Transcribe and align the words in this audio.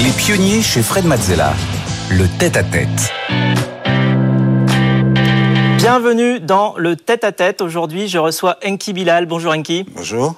Les 0.00 0.10
pionniers 0.12 0.62
chez 0.62 0.80
Fred 0.80 1.04
Mazzella. 1.04 1.54
Le 2.08 2.26
tête-à-tête. 2.38 3.12
Bienvenue 5.76 6.38
dans 6.38 6.74
le 6.76 6.94
tête-à-tête. 6.94 7.62
Aujourd'hui, 7.62 8.06
je 8.06 8.18
reçois 8.18 8.58
Enki 8.64 8.92
Bilal. 8.92 9.26
Bonjour 9.26 9.52
Enki. 9.52 9.84
Bonjour. 9.96 10.36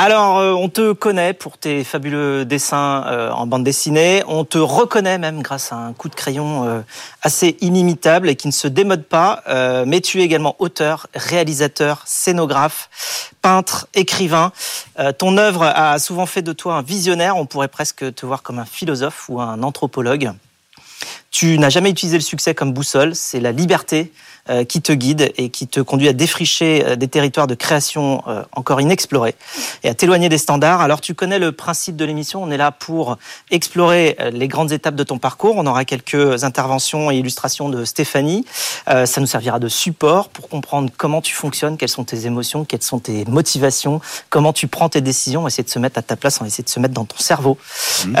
Alors, 0.00 0.38
euh, 0.38 0.52
on 0.52 0.68
te 0.68 0.92
connaît 0.92 1.32
pour 1.32 1.58
tes 1.58 1.82
fabuleux 1.82 2.44
dessins 2.44 3.04
euh, 3.08 3.32
en 3.32 3.48
bande 3.48 3.64
dessinée. 3.64 4.22
On 4.28 4.44
te 4.44 4.56
reconnaît 4.56 5.18
même 5.18 5.42
grâce 5.42 5.72
à 5.72 5.74
un 5.74 5.92
coup 5.92 6.08
de 6.08 6.14
crayon 6.14 6.68
euh, 6.68 6.80
assez 7.22 7.56
inimitable 7.62 8.28
et 8.28 8.36
qui 8.36 8.46
ne 8.46 8.52
se 8.52 8.68
démode 8.68 9.02
pas. 9.02 9.42
mais 9.86 10.00
tu 10.00 10.20
es 10.20 10.24
également 10.24 10.54
auteur, 10.60 11.08
réalisateur, 11.16 12.02
scénographe, 12.06 13.32
peintre, 13.42 13.88
écrivain. 13.92 14.52
ton 15.18 15.36
œuvre 15.36 15.64
a 15.64 15.98
souvent 15.98 16.26
fait 16.26 16.42
de 16.42 16.52
toi 16.52 16.74
un 16.74 16.82
visionnaire. 16.82 17.36
On 17.36 17.46
pourrait 17.46 17.66
presque 17.66 18.14
te 18.14 18.24
voir 18.24 18.44
comme 18.44 18.60
un 18.60 18.64
philosophe 18.64 19.28
ou 19.28 19.40
un 19.40 19.64
anthropologue. 19.64 20.30
Tu 21.32 21.58
n'as 21.58 21.70
jamais 21.70 21.90
utilisé 21.90 22.18
le 22.18 22.22
succès 22.22 22.54
comme 22.54 22.72
boussole. 22.72 23.16
C'est 23.16 23.40
la 23.40 23.50
liberté 23.50 24.12
qui 24.68 24.82
te 24.82 24.92
guide 24.92 25.32
et 25.36 25.50
qui 25.50 25.66
te 25.66 25.80
conduit 25.80 26.08
à 26.08 26.12
défricher 26.12 26.84
euh, 26.84 26.96
des 26.96 27.08
territoires 27.08 27.46
de 27.46 27.54
création 27.54 28.22
euh, 28.26 28.42
encore 28.52 28.80
inexplorés 28.80 29.34
et 29.82 29.88
à 29.88 29.94
t'éloigner 29.94 30.28
des 30.28 30.38
standards. 30.38 30.80
Alors 30.80 31.00
tu 31.00 31.14
connais 31.14 31.38
le 31.38 31.52
principe 31.52 31.96
de 31.96 32.04
l'émission, 32.04 32.42
on 32.42 32.50
est 32.50 32.56
là 32.56 32.70
pour 32.70 33.18
explorer 33.50 34.16
les 34.32 34.48
grandes 34.48 34.72
étapes 34.72 34.94
de 34.94 35.04
ton 35.04 35.18
parcours. 35.18 35.56
On 35.56 35.66
aura 35.66 35.84
quelques 35.84 36.44
interventions 36.44 37.10
et 37.10 37.16
illustrations 37.16 37.68
de 37.68 37.84
Stéphanie. 37.84 38.44
Ça 38.86 39.20
nous 39.20 39.26
servira 39.26 39.58
de 39.58 39.68
support 39.68 40.28
pour 40.28 40.48
comprendre 40.48 40.90
comment 40.96 41.20
tu 41.20 41.34
fonctionnes, 41.34 41.76
quelles 41.76 41.88
sont 41.88 42.04
tes 42.04 42.26
émotions, 42.26 42.64
quelles 42.64 42.82
sont 42.82 42.98
tes 42.98 43.24
motivations, 43.26 44.00
comment 44.30 44.52
tu 44.52 44.66
prends 44.66 44.88
tes 44.88 45.00
décisions, 45.00 45.46
essayer 45.46 45.64
de 45.64 45.70
se 45.70 45.78
mettre 45.78 45.98
à 45.98 46.02
ta 46.02 46.16
place, 46.16 46.40
on 46.40 46.44
essayer 46.44 46.64
de 46.64 46.68
se 46.68 46.80
mettre 46.80 46.94
dans 46.94 47.04
ton 47.04 47.18
cerveau 47.18 47.58
mmh. 48.06 48.14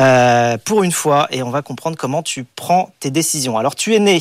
pour 0.64 0.82
une 0.82 0.92
fois 0.92 1.26
et 1.30 1.42
on 1.42 1.50
va 1.50 1.62
comprendre 1.62 1.96
comment 1.96 2.22
tu 2.22 2.44
prends 2.44 2.90
tes 3.00 3.10
décisions. 3.10 3.58
Alors 3.58 3.74
tu 3.74 3.94
es 3.94 3.98
né 3.98 4.20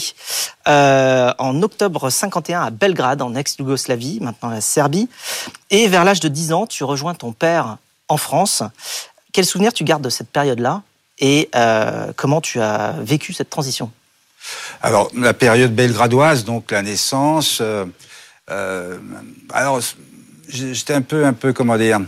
en 0.67 1.61
octobre 1.61 2.09
51 2.09 2.61
à 2.61 2.69
Belgrade, 2.69 3.21
en 3.21 3.35
ex-Yougoslavie, 3.35 4.19
maintenant 4.21 4.49
la 4.49 4.61
Serbie. 4.61 5.09
Et 5.69 5.87
vers 5.87 6.03
l'âge 6.03 6.19
de 6.19 6.27
10 6.27 6.53
ans, 6.53 6.67
tu 6.67 6.83
rejoins 6.83 7.15
ton 7.15 7.31
père 7.31 7.77
en 8.07 8.17
France. 8.17 8.63
Quel 9.33 9.45
souvenir 9.45 9.73
tu 9.73 9.83
gardes 9.83 10.03
de 10.03 10.09
cette 10.09 10.29
période-là 10.29 10.81
et 11.19 11.49
euh, 11.55 12.11
comment 12.15 12.41
tu 12.41 12.59
as 12.59 12.95
vécu 12.99 13.33
cette 13.33 13.49
transition? 13.49 13.91
Alors, 14.81 15.11
la 15.15 15.33
période 15.33 15.73
belgradoise, 15.73 16.45
donc 16.45 16.71
la 16.71 16.81
naissance. 16.81 17.59
Euh, 17.61 17.85
euh, 18.49 18.97
alors, 19.51 19.81
j'étais 20.47 20.93
un 20.93 21.01
peu, 21.01 21.25
un 21.25 21.33
peu, 21.33 21.53
comment 21.53 21.77
dire 21.77 21.99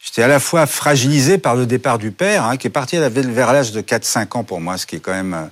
J'étais 0.00 0.22
à 0.22 0.28
la 0.28 0.40
fois 0.40 0.66
fragilisé 0.66 1.38
par 1.38 1.54
le 1.54 1.66
départ 1.66 1.98
du 1.98 2.10
père, 2.10 2.44
hein, 2.44 2.56
qui 2.56 2.66
est 2.66 2.70
parti 2.70 2.96
vers 2.98 3.52
l'âge 3.52 3.72
de 3.72 3.80
4-5 3.80 4.38
ans 4.38 4.44
pour 4.44 4.60
moi, 4.60 4.78
ce 4.78 4.86
qui 4.86 4.96
est 4.96 5.00
quand 5.00 5.12
même 5.12 5.50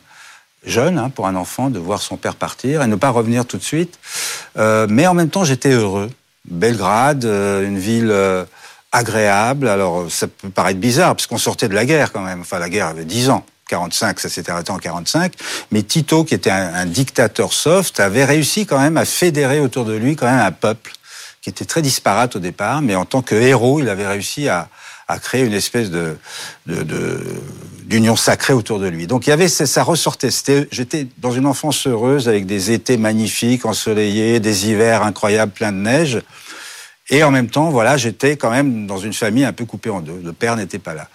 jeune 0.67 0.99
hein, 0.99 1.11
pour 1.11 1.27
un 1.27 1.37
enfant 1.37 1.71
de 1.71 1.79
voir 1.79 2.03
son 2.03 2.17
père 2.17 2.35
partir 2.35 2.83
et 2.83 2.87
ne 2.87 2.97
pas 2.97 3.11
revenir 3.11 3.47
tout 3.47 3.57
de 3.57 3.63
suite. 3.63 3.99
Euh, 4.59 4.87
mais 4.91 5.07
en 5.07 5.15
même 5.15 5.31
temps, 5.31 5.45
j'étais 5.45 5.71
heureux. 5.71 6.11
Belgrade, 6.45 7.25
euh, 7.25 7.67
une 7.67 7.79
ville 7.79 8.11
euh, 8.11 8.45
agréable. 8.93 9.69
Alors, 9.69 10.11
ça 10.11 10.27
peut 10.27 10.51
paraître 10.51 10.81
bizarre, 10.81 11.15
parce 11.15 11.27
qu'on 11.27 11.39
sortait 11.39 11.69
de 11.69 11.75
la 11.75 11.85
guerre 11.85 12.13
quand 12.13 12.23
même. 12.23 12.41
Enfin, 12.41 12.59
la 12.59 12.69
guerre 12.69 12.87
avait 12.87 13.05
10 13.05 13.31
ans. 13.31 13.45
45, 13.69 14.21
ça 14.21 14.29
s'était 14.29 14.53
arrêté 14.53 14.71
en 14.71 14.79
45. 14.79 15.33
Mais 15.73 15.83
Tito, 15.83 16.23
qui 16.23 16.35
était 16.35 16.51
un, 16.51 16.87
dictateur 16.87 17.53
soft, 17.53 17.99
avait 17.99 18.25
réussi 18.25 18.65
quand 18.65 18.79
même 18.79 18.97
à 18.97 19.05
fédérer 19.05 19.59
autour 19.59 19.85
de 19.85 19.95
lui 19.95 20.15
quand 20.15 20.27
même 20.27 20.39
un 20.39 20.53
peuple 20.53 20.93
qui 21.43 21.51
était 21.51 21.65
très 21.65 21.83
disparate 21.83 22.37
au 22.37 22.39
départ, 22.39 22.81
mais 22.81 22.95
en 22.95 23.05
tant 23.05 23.23
que 23.23 23.35
héros, 23.35 23.81
il 23.81 23.89
avait 23.89 24.07
réussi 24.07 24.49
à 24.49 24.69
créer 25.21 25.45
une 25.45 25.53
espèce 25.53 25.91
de, 25.91 26.17
d'union 27.87 28.17
sacrée 28.17 28.53
autour 28.53 28.79
de 28.79 28.89
lui. 28.89 29.07
Donc 29.07 29.27
il 29.27 29.31
y 29.31 29.33
avait 29.33 29.49
ça 29.49 29.83
ressortait. 29.83 30.29
J'étais 30.71 31.07
dans 31.19 31.33
une 31.33 31.47
enfance 31.47 31.87
heureuse 31.87 32.29
avec 32.29 32.47
des 32.47 32.73
étés 32.73 32.97
magnifiques, 32.97 33.65
ensoleillés, 33.65 34.41
des 34.41 34.69
hivers 34.69 35.03
incroyables, 35.03 35.53
pleins 35.53 35.73
de 35.73 35.79
neige. 35.79 36.21
Et 37.09 37.23
en 37.23 37.31
même 37.31 37.49
temps, 37.49 37.71
voilà, 37.71 37.97
j'étais 37.97 38.37
quand 38.37 38.51
même 38.51 38.89
dans 38.89 38.99
une 38.99 39.13
famille 39.13 39.45
un 39.45 39.53
peu 39.53 39.65
coupée 39.65 39.91
en 39.91 40.01
deux. 40.01 40.21
Le 40.25 40.33
père 40.33 40.57
n'était 40.57 40.81
pas 40.81 40.93
là. 40.93 41.09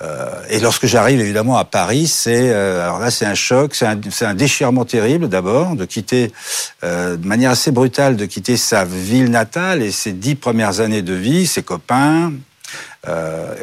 Euh, 0.00 0.30
et 0.48 0.60
lorsque 0.60 0.86
j'arrive 0.86 1.20
évidemment 1.20 1.58
à 1.58 1.64
Paris, 1.64 2.06
c'est 2.06 2.50
euh, 2.50 2.82
alors 2.82 3.00
là 3.00 3.10
c'est 3.10 3.26
un 3.26 3.34
choc, 3.34 3.74
c'est 3.74 3.86
un, 3.86 3.98
un, 4.20 4.34
déchirement 4.34 4.84
terrible 4.84 5.28
d'abord 5.28 5.74
de 5.74 5.84
quitter 5.84 6.32
euh, 6.84 7.16
de 7.16 7.26
manière 7.26 7.50
assez 7.50 7.70
brutale 7.70 8.16
de 8.16 8.26
quitter 8.26 8.56
sa 8.56 8.84
ville 8.84 9.30
natale 9.30 9.82
et 9.82 9.90
ses 9.90 10.12
dix 10.12 10.34
premières 10.34 10.80
années 10.80 11.02
de 11.02 11.14
vie, 11.14 11.46
ses 11.46 11.62
copains, 11.62 12.32
euh, 13.08 13.54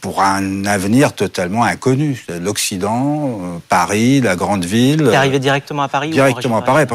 pour 0.00 0.22
un 0.22 0.64
avenir 0.64 1.12
totalement 1.12 1.62
inconnu. 1.64 2.24
L'Occident, 2.40 3.40
euh, 3.42 3.58
Paris, 3.68 4.22
la 4.22 4.34
grande 4.34 4.64
ville. 4.64 5.08
T'es 5.10 5.14
arrivé 5.14 5.38
directement 5.38 5.82
à 5.82 5.88
Paris 5.88 6.08
Directement 6.08 6.56
à 6.56 6.62
Paris. 6.62 6.86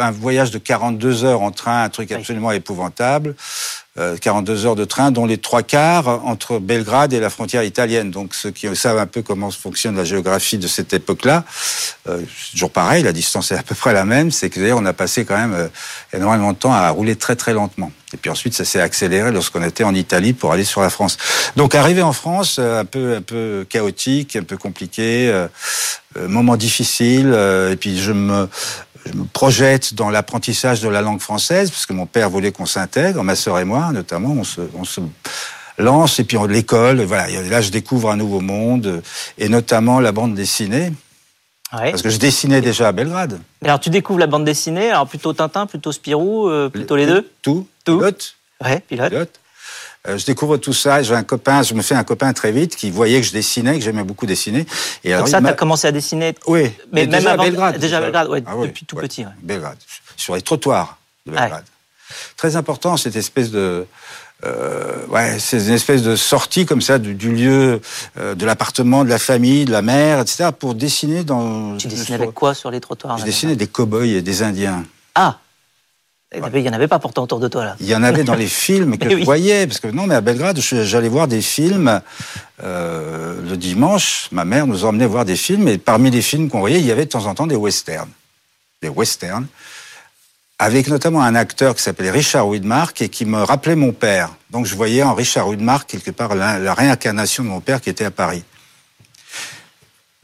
Un 0.00 0.10
voyage 0.10 0.50
de 0.50 0.58
42 0.58 1.24
heures 1.24 1.42
en 1.42 1.50
train, 1.50 1.82
un 1.82 1.88
truc 1.90 2.10
absolument 2.10 2.52
épouvantable. 2.52 3.34
42 3.96 4.64
euh, 4.64 4.68
heures 4.68 4.76
de 4.76 4.86
train, 4.86 5.10
dont 5.10 5.26
les 5.26 5.36
trois 5.36 5.62
quarts 5.62 6.08
entre 6.26 6.58
Belgrade 6.58 7.12
et 7.12 7.20
la 7.20 7.28
frontière 7.28 7.62
italienne. 7.62 8.10
Donc 8.10 8.34
ceux 8.34 8.50
qui 8.50 8.74
savent 8.74 8.96
un 8.96 9.06
peu 9.06 9.20
comment 9.20 9.50
fonctionne 9.50 9.96
la 9.96 10.04
géographie 10.04 10.56
de 10.56 10.66
cette 10.66 10.94
époque-là, 10.94 11.44
euh, 12.08 12.22
c'est 12.26 12.52
toujours 12.52 12.70
pareil, 12.70 13.02
la 13.02 13.12
distance 13.12 13.52
est 13.52 13.58
à 13.58 13.62
peu 13.62 13.74
près 13.74 13.92
la 13.92 14.06
même, 14.06 14.30
c'est 14.30 14.48
que 14.48 14.60
d'ailleurs 14.60 14.78
on 14.78 14.86
a 14.86 14.94
passé 14.94 15.26
quand 15.26 15.36
même 15.36 15.52
euh, 15.52 15.68
énormément 16.14 16.52
de 16.52 16.56
temps 16.56 16.72
à 16.72 16.88
rouler 16.88 17.16
très 17.16 17.36
très 17.36 17.52
lentement. 17.52 17.92
Et 18.14 18.16
puis 18.16 18.30
ensuite 18.30 18.54
ça 18.54 18.64
s'est 18.64 18.80
accéléré 18.80 19.30
lorsqu'on 19.30 19.62
était 19.62 19.84
en 19.84 19.94
Italie 19.94 20.32
pour 20.32 20.52
aller 20.52 20.64
sur 20.64 20.80
la 20.80 20.88
France. 20.88 21.18
Donc 21.56 21.74
arrivé 21.74 22.02
en 22.02 22.12
France, 22.12 22.58
un 22.58 22.84
peu 22.84 23.16
un 23.16 23.22
peu 23.22 23.66
chaotique, 23.68 24.36
un 24.36 24.42
peu 24.42 24.56
compliqué, 24.56 25.46
moment 26.16 26.56
difficile, 26.56 27.34
et 27.70 27.76
puis 27.76 27.98
je 28.00 28.12
me 28.12 28.48
je 29.06 29.12
me 29.14 29.24
projette 29.24 29.94
dans 29.94 30.10
l'apprentissage 30.10 30.80
de 30.80 30.88
la 30.88 31.02
langue 31.02 31.20
française, 31.20 31.70
parce 31.70 31.86
que 31.86 31.92
mon 31.92 32.06
père 32.06 32.30
voulait 32.30 32.52
qu'on 32.52 32.66
s'intègre, 32.66 33.22
ma 33.22 33.34
sœur 33.34 33.58
et 33.58 33.64
moi 33.64 33.90
notamment, 33.92 34.32
on 34.32 34.44
se, 34.44 34.60
on 34.74 34.84
se 34.84 35.00
lance, 35.78 36.20
et 36.20 36.24
puis 36.24 36.38
l'école, 36.48 37.00
voilà, 37.02 37.28
là 37.28 37.60
je 37.60 37.70
découvre 37.70 38.10
un 38.10 38.16
nouveau 38.16 38.40
monde, 38.40 39.02
et 39.38 39.48
notamment 39.48 40.00
la 40.00 40.12
bande 40.12 40.34
dessinée. 40.34 40.92
Parce 41.70 42.02
que 42.02 42.10
je 42.10 42.18
dessinais 42.18 42.60
déjà 42.60 42.88
à 42.88 42.92
Belgrade. 42.92 43.40
Alors 43.64 43.80
tu 43.80 43.88
découvres 43.88 44.18
la 44.18 44.26
bande 44.26 44.44
dessinée, 44.44 44.90
alors 44.90 45.08
plutôt 45.08 45.32
Tintin, 45.32 45.66
plutôt 45.66 45.90
Spirou, 45.90 46.48
euh, 46.48 46.68
plutôt 46.68 46.96
les, 46.96 47.06
deux? 47.06 47.30
Tout. 47.40 47.66
Tout? 47.84 47.96
Pilote. 47.96 48.36
Ouais, 48.62 48.80
pilote. 48.80 49.08
pilote. 49.08 49.40
Euh, 50.08 50.18
je 50.18 50.26
découvre 50.26 50.56
tout 50.56 50.72
ça. 50.72 51.02
J'ai 51.02 51.14
un 51.14 51.22
copain, 51.22 51.62
je 51.62 51.74
me 51.74 51.82
fais 51.82 51.94
un 51.94 52.04
copain 52.04 52.32
très 52.32 52.50
vite 52.50 52.74
qui 52.74 52.90
voyait 52.90 53.20
que 53.20 53.26
je 53.26 53.32
dessinais, 53.32 53.78
que 53.78 53.84
j'aimais 53.84 54.02
beaucoup 54.02 54.26
dessiner. 54.26 54.66
Et 55.04 55.12
alors, 55.12 55.26
Donc 55.26 55.30
ça, 55.30 55.40
tu 55.40 55.46
as 55.46 55.52
commencé 55.52 55.86
à 55.86 55.92
dessiner 55.92 56.34
Oui. 56.46 56.72
Mais, 56.92 57.06
même 57.06 57.10
déjà 57.10 57.32
avant, 57.32 57.42
à 57.42 57.46
Belgrade. 57.46 57.78
Déjà 57.78 57.98
à 57.98 58.00
Belgrade, 58.00 58.28
ouais, 58.28 58.42
ah 58.46 58.54
depuis 58.62 58.84
tout 58.84 58.96
petit. 58.96 59.24
Belgrade. 59.42 59.78
Sur 60.16 60.34
les 60.34 60.42
trottoirs 60.42 60.98
de 61.26 61.32
Belgrade. 61.32 61.64
Très 62.36 62.56
important, 62.56 62.96
cette 62.96 63.16
espèce 63.16 63.50
de... 63.50 63.86
Euh, 64.44 65.06
ouais, 65.06 65.38
c'est 65.38 65.58
une 65.58 65.72
espèce 65.72 66.02
de 66.02 66.16
sortie 66.16 66.66
comme 66.66 66.80
ça 66.82 66.98
du, 66.98 67.14
lieu, 67.14 67.80
euh, 68.18 68.34
de 68.34 68.44
l'appartement, 68.44 69.04
de 69.04 69.08
la 69.08 69.20
famille, 69.20 69.64
de 69.64 69.70
la 69.70 69.82
mère, 69.82 70.18
etc. 70.18 70.48
pour 70.58 70.74
dessiner 70.74 71.22
dans. 71.22 71.76
Tu 71.76 71.86
dessinais 71.86 72.16
avec 72.16 72.32
quoi 72.32 72.52
sur 72.52 72.68
les 72.72 72.80
trottoirs 72.80 73.18
Je 73.18 73.24
dessinais 73.24 73.54
des 73.54 73.68
cow-boys 73.68 74.04
et 74.04 74.20
des 74.20 74.42
Indiens. 74.42 74.84
Ah 75.14 75.38
il 76.34 76.62
n'y 76.62 76.68
en 76.68 76.72
avait 76.72 76.88
pas 76.88 76.98
pourtant 76.98 77.24
autour 77.24 77.40
de 77.40 77.48
toi 77.48 77.64
là. 77.64 77.76
Il 77.80 77.86
y 77.86 77.94
en 77.94 78.02
avait 78.02 78.24
dans 78.24 78.34
les 78.34 78.46
films 78.66 78.96
que 78.98 79.10
je 79.10 79.24
voyais, 79.24 79.66
parce 79.66 79.80
que 79.80 79.88
non, 79.88 80.06
mais 80.06 80.14
à 80.14 80.20
Belgrade, 80.20 80.58
j'allais 80.60 81.08
voir 81.08 81.28
des 81.28 81.42
films 81.42 82.00
euh, 82.62 83.40
le 83.48 83.56
dimanche. 83.56 84.28
Ma 84.32 84.44
mère 84.44 84.66
nous 84.66 84.84
emmenait 84.84 85.06
voir 85.06 85.24
des 85.24 85.36
films, 85.36 85.68
et 85.68 85.78
parmi 85.78 86.10
les 86.10 86.22
films 86.22 86.48
qu'on 86.48 86.60
voyait, 86.60 86.80
il 86.80 86.86
y 86.86 86.92
avait 86.92 87.04
de 87.04 87.10
temps 87.10 87.26
en 87.26 87.34
temps 87.34 87.46
des 87.46 87.56
westerns, 87.56 88.10
des 88.80 88.88
westerns, 88.88 89.46
avec 90.58 90.88
notamment 90.88 91.22
un 91.22 91.34
acteur 91.34 91.74
qui 91.74 91.82
s'appelait 91.82 92.10
Richard 92.10 92.48
Widmark 92.48 93.02
et 93.02 93.08
qui 93.08 93.24
me 93.24 93.42
rappelait 93.42 93.76
mon 93.76 93.92
père. 93.92 94.30
Donc 94.50 94.66
je 94.66 94.74
voyais 94.74 95.02
en 95.02 95.14
Richard 95.14 95.48
Widmark 95.48 95.88
quelque 95.88 96.12
part 96.12 96.34
la 96.34 96.74
réincarnation 96.74 97.42
de 97.42 97.48
mon 97.48 97.60
père 97.60 97.80
qui 97.80 97.90
était 97.90 98.04
à 98.04 98.10
Paris. 98.10 98.44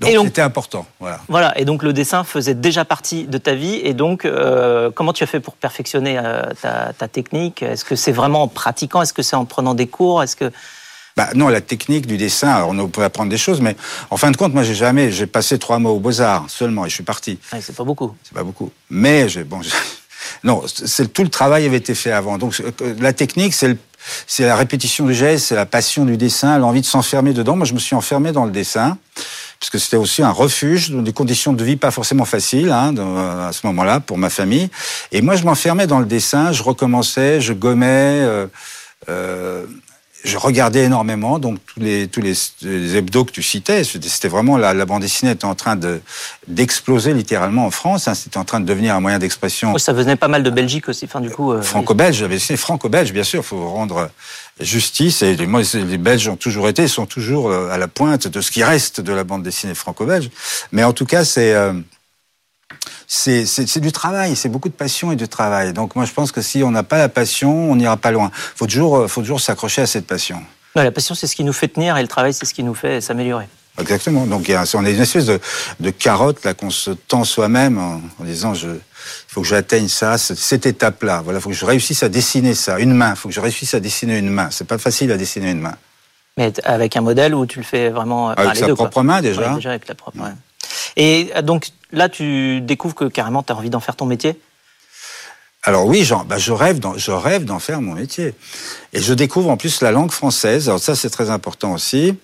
Donc 0.01 0.27
c'était 0.27 0.43
important, 0.43 0.87
voilà. 1.01 1.21
Voilà, 1.29 1.59
et 1.59 1.65
donc 1.65 1.83
le 1.83 1.93
dessin 1.93 2.23
faisait 2.23 2.55
déjà 2.55 2.85
partie 2.85 3.25
de 3.25 3.37
ta 3.37 3.55
vie. 3.55 3.81
Et 3.83 3.95
donc, 3.95 4.25
euh, 4.25 4.93
comment 4.95 5.13
tu 5.13 5.25
as 5.25 5.27
fait 5.27 5.41
pour 5.41 5.55
perfectionner 5.55 6.21
euh, 6.23 6.43
ta, 6.63 7.09
technique? 7.09 7.63
Est-ce 7.63 7.85
que 7.85 7.97
c'est 7.97 8.13
vraiment 8.13 8.43
en 8.43 8.49
pratiquant? 8.49 9.03
Est-ce 9.03 9.13
que 9.13 9.23
c'est 9.23 9.35
en 9.35 9.45
prenant 9.45 9.75
des 9.75 9.89
cours? 9.89 10.23
Est-ce 10.23 10.37
que 10.37 10.53
Bah 11.17 11.31
non, 11.35 11.49
la 11.49 11.61
technique 11.61 12.07
du 12.07 12.17
dessin, 12.17 12.49
alors 12.49 12.71
on 12.71 12.89
peut 12.89 13.03
apprendre 13.03 13.29
des 13.29 13.39
choses, 13.39 13.61
mais 13.61 13.77
en 14.11 14.17
fin 14.17 14.31
de 14.31 14.37
compte, 14.37 14.55
moi 14.55 14.63
j'ai 14.63 14.77
jamais, 14.77 15.11
j'ai 15.11 15.27
passé 15.27 15.59
trois 15.59 15.81
mois 15.81 15.91
aux 15.91 15.99
Beaux-Arts 15.99 16.45
seulement 16.49 16.87
et 16.87 16.89
je 16.89 16.95
suis 16.95 17.05
parti. 17.05 17.41
Ouais, 17.53 17.61
c'est 17.61 17.75
pas 17.75 17.85
beaucoup. 17.85 18.15
C'est 18.23 18.35
pas 18.35 18.45
beaucoup. 18.45 18.71
Mais 18.91 19.29
j'ai, 19.29 19.43
bon, 19.43 19.61
non, 20.45 20.63
c'est 20.67 21.13
tout 21.13 21.25
le 21.25 21.29
travail 21.31 21.67
avait 21.67 21.77
été 21.79 21.97
fait 21.97 22.13
avant. 22.13 22.39
Donc 22.39 22.61
euh, 22.61 22.95
la 23.01 23.13
technique, 23.13 23.53
c'est 23.53 23.69
le- 23.69 23.79
c'est 24.29 24.47
la 24.47 24.55
répétition 24.55 25.07
du 25.07 25.13
geste, 25.13 25.47
c'est 25.47 25.57
la 25.57 25.67
passion 25.67 26.05
du 26.05 26.17
dessin, 26.17 26.57
l'envie 26.59 26.81
de 26.81 26.87
s'enfermer 26.87 27.33
dedans. 27.33 27.57
Moi, 27.57 27.67
je 27.67 27.75
me 27.75 27.81
suis 27.81 27.97
enfermé 27.97 28.31
dans 28.31 28.45
le 28.45 28.53
dessin 28.53 28.97
parce 29.61 29.71
que 29.71 29.79
c'était 29.79 29.97
aussi 29.97 30.23
un 30.23 30.31
refuge 30.31 30.91
dans 30.91 31.03
des 31.03 31.13
conditions 31.13 31.53
de 31.53 31.65
vie 31.65 31.77
pas 31.77 31.91
forcément 31.91 32.25
faciles 32.25 32.71
hein, 32.71 32.93
dans- 32.93 33.17
à 33.17 33.53
ce 33.53 33.67
moment-là 33.67 34.01
pour 34.01 34.17
ma 34.19 34.31
famille. 34.31 34.69
Et 35.13 35.21
moi, 35.21 35.35
je 35.37 35.45
m'enfermais 35.45 35.87
dans 35.87 35.99
le 35.99 36.07
dessin, 36.07 36.53
je 36.53 36.63
recommençais, 36.63 37.41
je 37.41 37.53
gommais. 37.53 37.87
euh, 38.23 38.47
euh, 39.09 39.65
je 40.25 40.37
regardais 40.37 40.85
énormément, 40.85 41.39
donc 41.39 41.59
tous 41.65 41.81
les 41.81 42.09
tous 42.09 42.21
les, 42.21 42.35
les 42.63 42.97
hebdos 42.97 43.25
que 43.25 43.31
tu 43.31 43.43
citais, 43.43 43.85
c'était 43.85 44.29
vraiment 44.29 44.57
la, 44.59 44.75
la 44.75 44.85
bande 44.85 45.03
dessinée 45.03 45.33
était 45.33 45.45
en 45.45 45.55
train 45.55 45.77
de 45.77 46.01
d'exploser 46.49 47.15
littéralement 47.15 47.67
en 47.67 47.71
France. 47.71 48.09
hein, 48.09 48.15
c'était 48.15 48.39
en 48.39 48.45
train 48.45 48.61
de 48.61 48.67
devenir 48.67 48.95
un 48.97 49.01
moyen 49.01 49.19
d'expression 49.19 49.73
Oui, 49.73 49.81
ça 49.81 49.93
venait 49.93 50.17
pas 50.17 50.29
mal 50.29 50.43
de 50.43 50.51
Belgique 50.51 50.89
aussi. 50.89 51.05
Enfin, 51.05 51.21
du 51.21 51.31
coup, 51.31 51.53
euh, 51.53 51.63
franco-belge. 51.63 52.17
J'avais 52.17 52.39
franco-belge, 52.39 53.13
bien 53.13 53.23
sûr. 53.23 53.41
Il 53.41 53.47
faut 53.47 53.69
rendre 53.69 54.11
justice. 54.61 55.23
Et 55.23 55.37
les, 55.37 55.47
moi, 55.47 55.63
les 55.75 55.99
Belges 55.99 56.29
ont 56.29 56.37
toujours 56.37 56.69
été, 56.69 56.89
sont 56.89 57.07
toujours 57.07 57.51
euh, 57.51 57.71
à 57.71 57.79
la 57.79 57.87
pointe 57.87 58.27
de 58.27 58.41
ce 58.41 58.51
qui 58.51 58.65
reste 58.65 59.01
de 59.01 59.13
la 59.13 59.25
bande 59.25 59.43
dessinée 59.43 59.75
franco-belge. 59.75 60.31
Mais 60.73 60.83
en 60.85 60.93
tout 60.93 61.07
cas, 61.07 61.25
c'est 61.25 61.55
euh, 61.55 61.73
c'est 63.09 63.81
du 63.81 63.91
travail, 63.91 64.37
c'est 64.37 64.49
beaucoup 64.51 64.69
de 64.69 64.75
passion 64.75 65.11
et 65.11 65.17
de 65.17 65.27
travail. 65.27 65.73
Donc 65.73 65.97
moi, 65.97 66.05
je 66.05 66.13
pense 66.13 66.31
que 66.31 66.43
si 66.43 66.63
on 66.63 66.71
n'a 66.71 66.83
pas 66.83 66.99
la 66.99 67.09
passion, 67.09 67.71
on 67.71 67.75
n'ira 67.77 67.97
pas 67.97 68.11
loin. 68.11 68.31
Faut 68.35 68.67
toujours, 68.67 68.97
euh, 68.99 69.09
faut 69.09 69.23
toujours 69.23 69.41
s'accrocher 69.41 69.83
à 69.83 69.87
cette 69.87 70.07
passion. 70.07 70.43
ouais, 70.77 70.85
la 70.85 70.93
passion, 70.93 71.15
c'est 71.15 71.27
ce 71.27 71.35
qui 71.35 71.43
nous 71.45 71.55
fait 71.55 71.69
tenir 71.69 71.97
et 71.97 72.03
le 72.03 72.09
travail, 72.09 72.35
c'est 72.35 72.45
ce 72.45 72.53
qui 72.53 72.63
nous 72.63 72.75
fait 72.75 73.01
s'améliorer. 73.01 73.49
Exactement. 73.81 74.27
Donc 74.27 74.51
on 74.75 74.85
est 74.85 74.93
une 74.93 75.01
espèce 75.01 75.27
de, 75.27 75.41
de 75.81 75.91
carotte 75.91 76.45
là 76.45 76.53
qu'on 76.53 76.69
se 76.71 76.91
tend 76.91 77.23
soi-même 77.25 77.79
en, 77.79 78.03
en 78.21 78.25
disant 78.25 78.53
je, 78.53 78.67
il 78.71 78.81
faut 79.29 79.41
que 79.41 79.47
j'atteigne 79.47 79.87
ça, 79.89 80.19
cette, 80.19 80.67
étape-là. 80.67 81.23
Voilà, 81.23 81.39
il 81.39 81.43
faut 81.43 81.51
que 81.51 81.55
je 81.55 81.65
réussisse 81.65 82.03
à 82.03 82.09
dessiner 82.09 82.55
ça, 82.55 82.79
une 82.81 82.93
main. 82.93 83.11
Il 83.11 83.17
faut 83.17 83.29
que 83.29 83.35
je 83.35 83.41
réussisse 83.41 83.75
à 83.75 83.81
dessiner 83.81 84.19
une 84.19 84.31
main. 84.31 84.49
C'est 84.51 84.67
pas 84.67 84.79
facile 84.79 85.13
à 85.13 85.17
dessiner 85.17 85.51
une 85.53 85.61
main. 85.61 85.77
Mais 86.37 86.53
avec 86.65 86.97
un 86.97 87.01
modèle 87.03 87.35
où 87.35 87.47
tu 87.47 87.61
le 87.61 87.65
fais 87.65 87.91
vraiment. 87.91 88.31
euh, 88.31 88.33
Avec 88.33 88.45
enfin, 88.47 88.55
les 88.55 88.61
sa 88.61 88.67
deux, 88.67 88.75
quoi. 88.75 88.87
propre 88.91 89.05
main 89.05 89.21
déjà. 89.23 89.49
Ouais, 89.51 89.55
déjà 89.55 89.71
avec 89.71 89.87
la 89.89 89.95
propre. 89.95 90.19
ouais. 90.19 90.31
Et 90.99 91.31
euh, 91.35 91.43
donc 91.43 91.69
là, 91.93 92.11
tu 92.11 92.61
découvres 92.61 92.95
que 92.95 93.07
carrément, 93.07 93.43
tu 93.43 93.53
as 93.53 93.57
envie 93.57 93.71
d'en 93.71 93.81
faire 93.81 93.97
ton 93.97 94.05
métier? 94.05 94.39
Alors 95.63 95.87
oui, 95.87 96.09
bah 96.27 96.39
je 96.39 96.53
rêve 96.53 96.79
d'en, 96.79 96.97
je 96.97 97.11
rêve 97.11 97.45
d'en 97.45 97.59
faire 97.59 97.81
mon 97.81 97.95
métier. 97.95 98.35
Et 98.93 99.01
je 99.01 99.15
découvre 99.15 99.51
en 99.51 99.57
plus 99.57 99.81
la 99.81 99.91
langue 99.91 100.11
française. 100.11 100.69
Alors 100.69 100.81
ça, 100.81 100.95
c'est 100.95 101.11
très 101.11 101.31
important 101.31 101.73
aussi. 101.73 102.17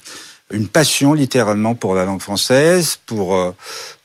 Une 0.50 0.69
passion 0.69 1.15
littéralement 1.15 1.75
pour 1.75 1.94
la 1.94 2.05
langue 2.05 2.21
française, 2.21 2.99
pour 3.06 3.35
euh, 3.35 3.53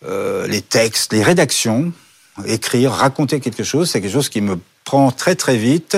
euh, 0.05 0.47
les 0.47 0.61
textes, 0.61 1.13
les 1.13 1.23
rédactions, 1.23 1.91
écrire, 2.45 2.91
raconter 2.91 3.39
quelque 3.39 3.63
chose, 3.63 3.89
c'est 3.89 4.01
quelque 4.01 4.13
chose 4.13 4.29
qui 4.29 4.41
me 4.41 4.57
prend 4.83 5.11
très 5.11 5.35
très 5.35 5.57
vite. 5.57 5.97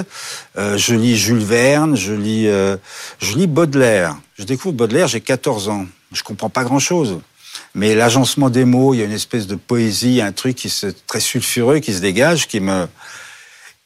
Je 0.58 0.94
lis 0.94 1.16
Jules 1.16 1.38
Verne, 1.44 1.96
je 1.96 2.14
lis, 2.14 2.46
je 2.46 3.36
lis 3.36 3.48
Baudelaire. 3.48 4.18
Je 4.38 4.44
découvre 4.44 4.74
Baudelaire, 4.74 5.08
j'ai 5.08 5.22
14 5.22 5.70
ans. 5.70 5.86
Je 6.12 6.24
comprends 6.24 6.50
pas 6.50 6.64
grand 6.64 6.80
chose. 6.80 7.22
Mais 7.76 7.96
l'agencement 7.96 8.50
des 8.50 8.66
mots, 8.66 8.94
il 8.94 8.98
y 9.00 9.02
a 9.02 9.06
une 9.06 9.12
espèce 9.12 9.48
de 9.48 9.56
poésie, 9.56 10.22
un 10.22 10.32
truc 10.32 10.56
qui 10.56 10.70
se, 10.70 10.88
très 11.08 11.20
sulfureux 11.20 11.80
qui 11.80 11.94
se 11.94 12.00
dégage, 12.02 12.48
qui 12.48 12.60
me, 12.60 12.88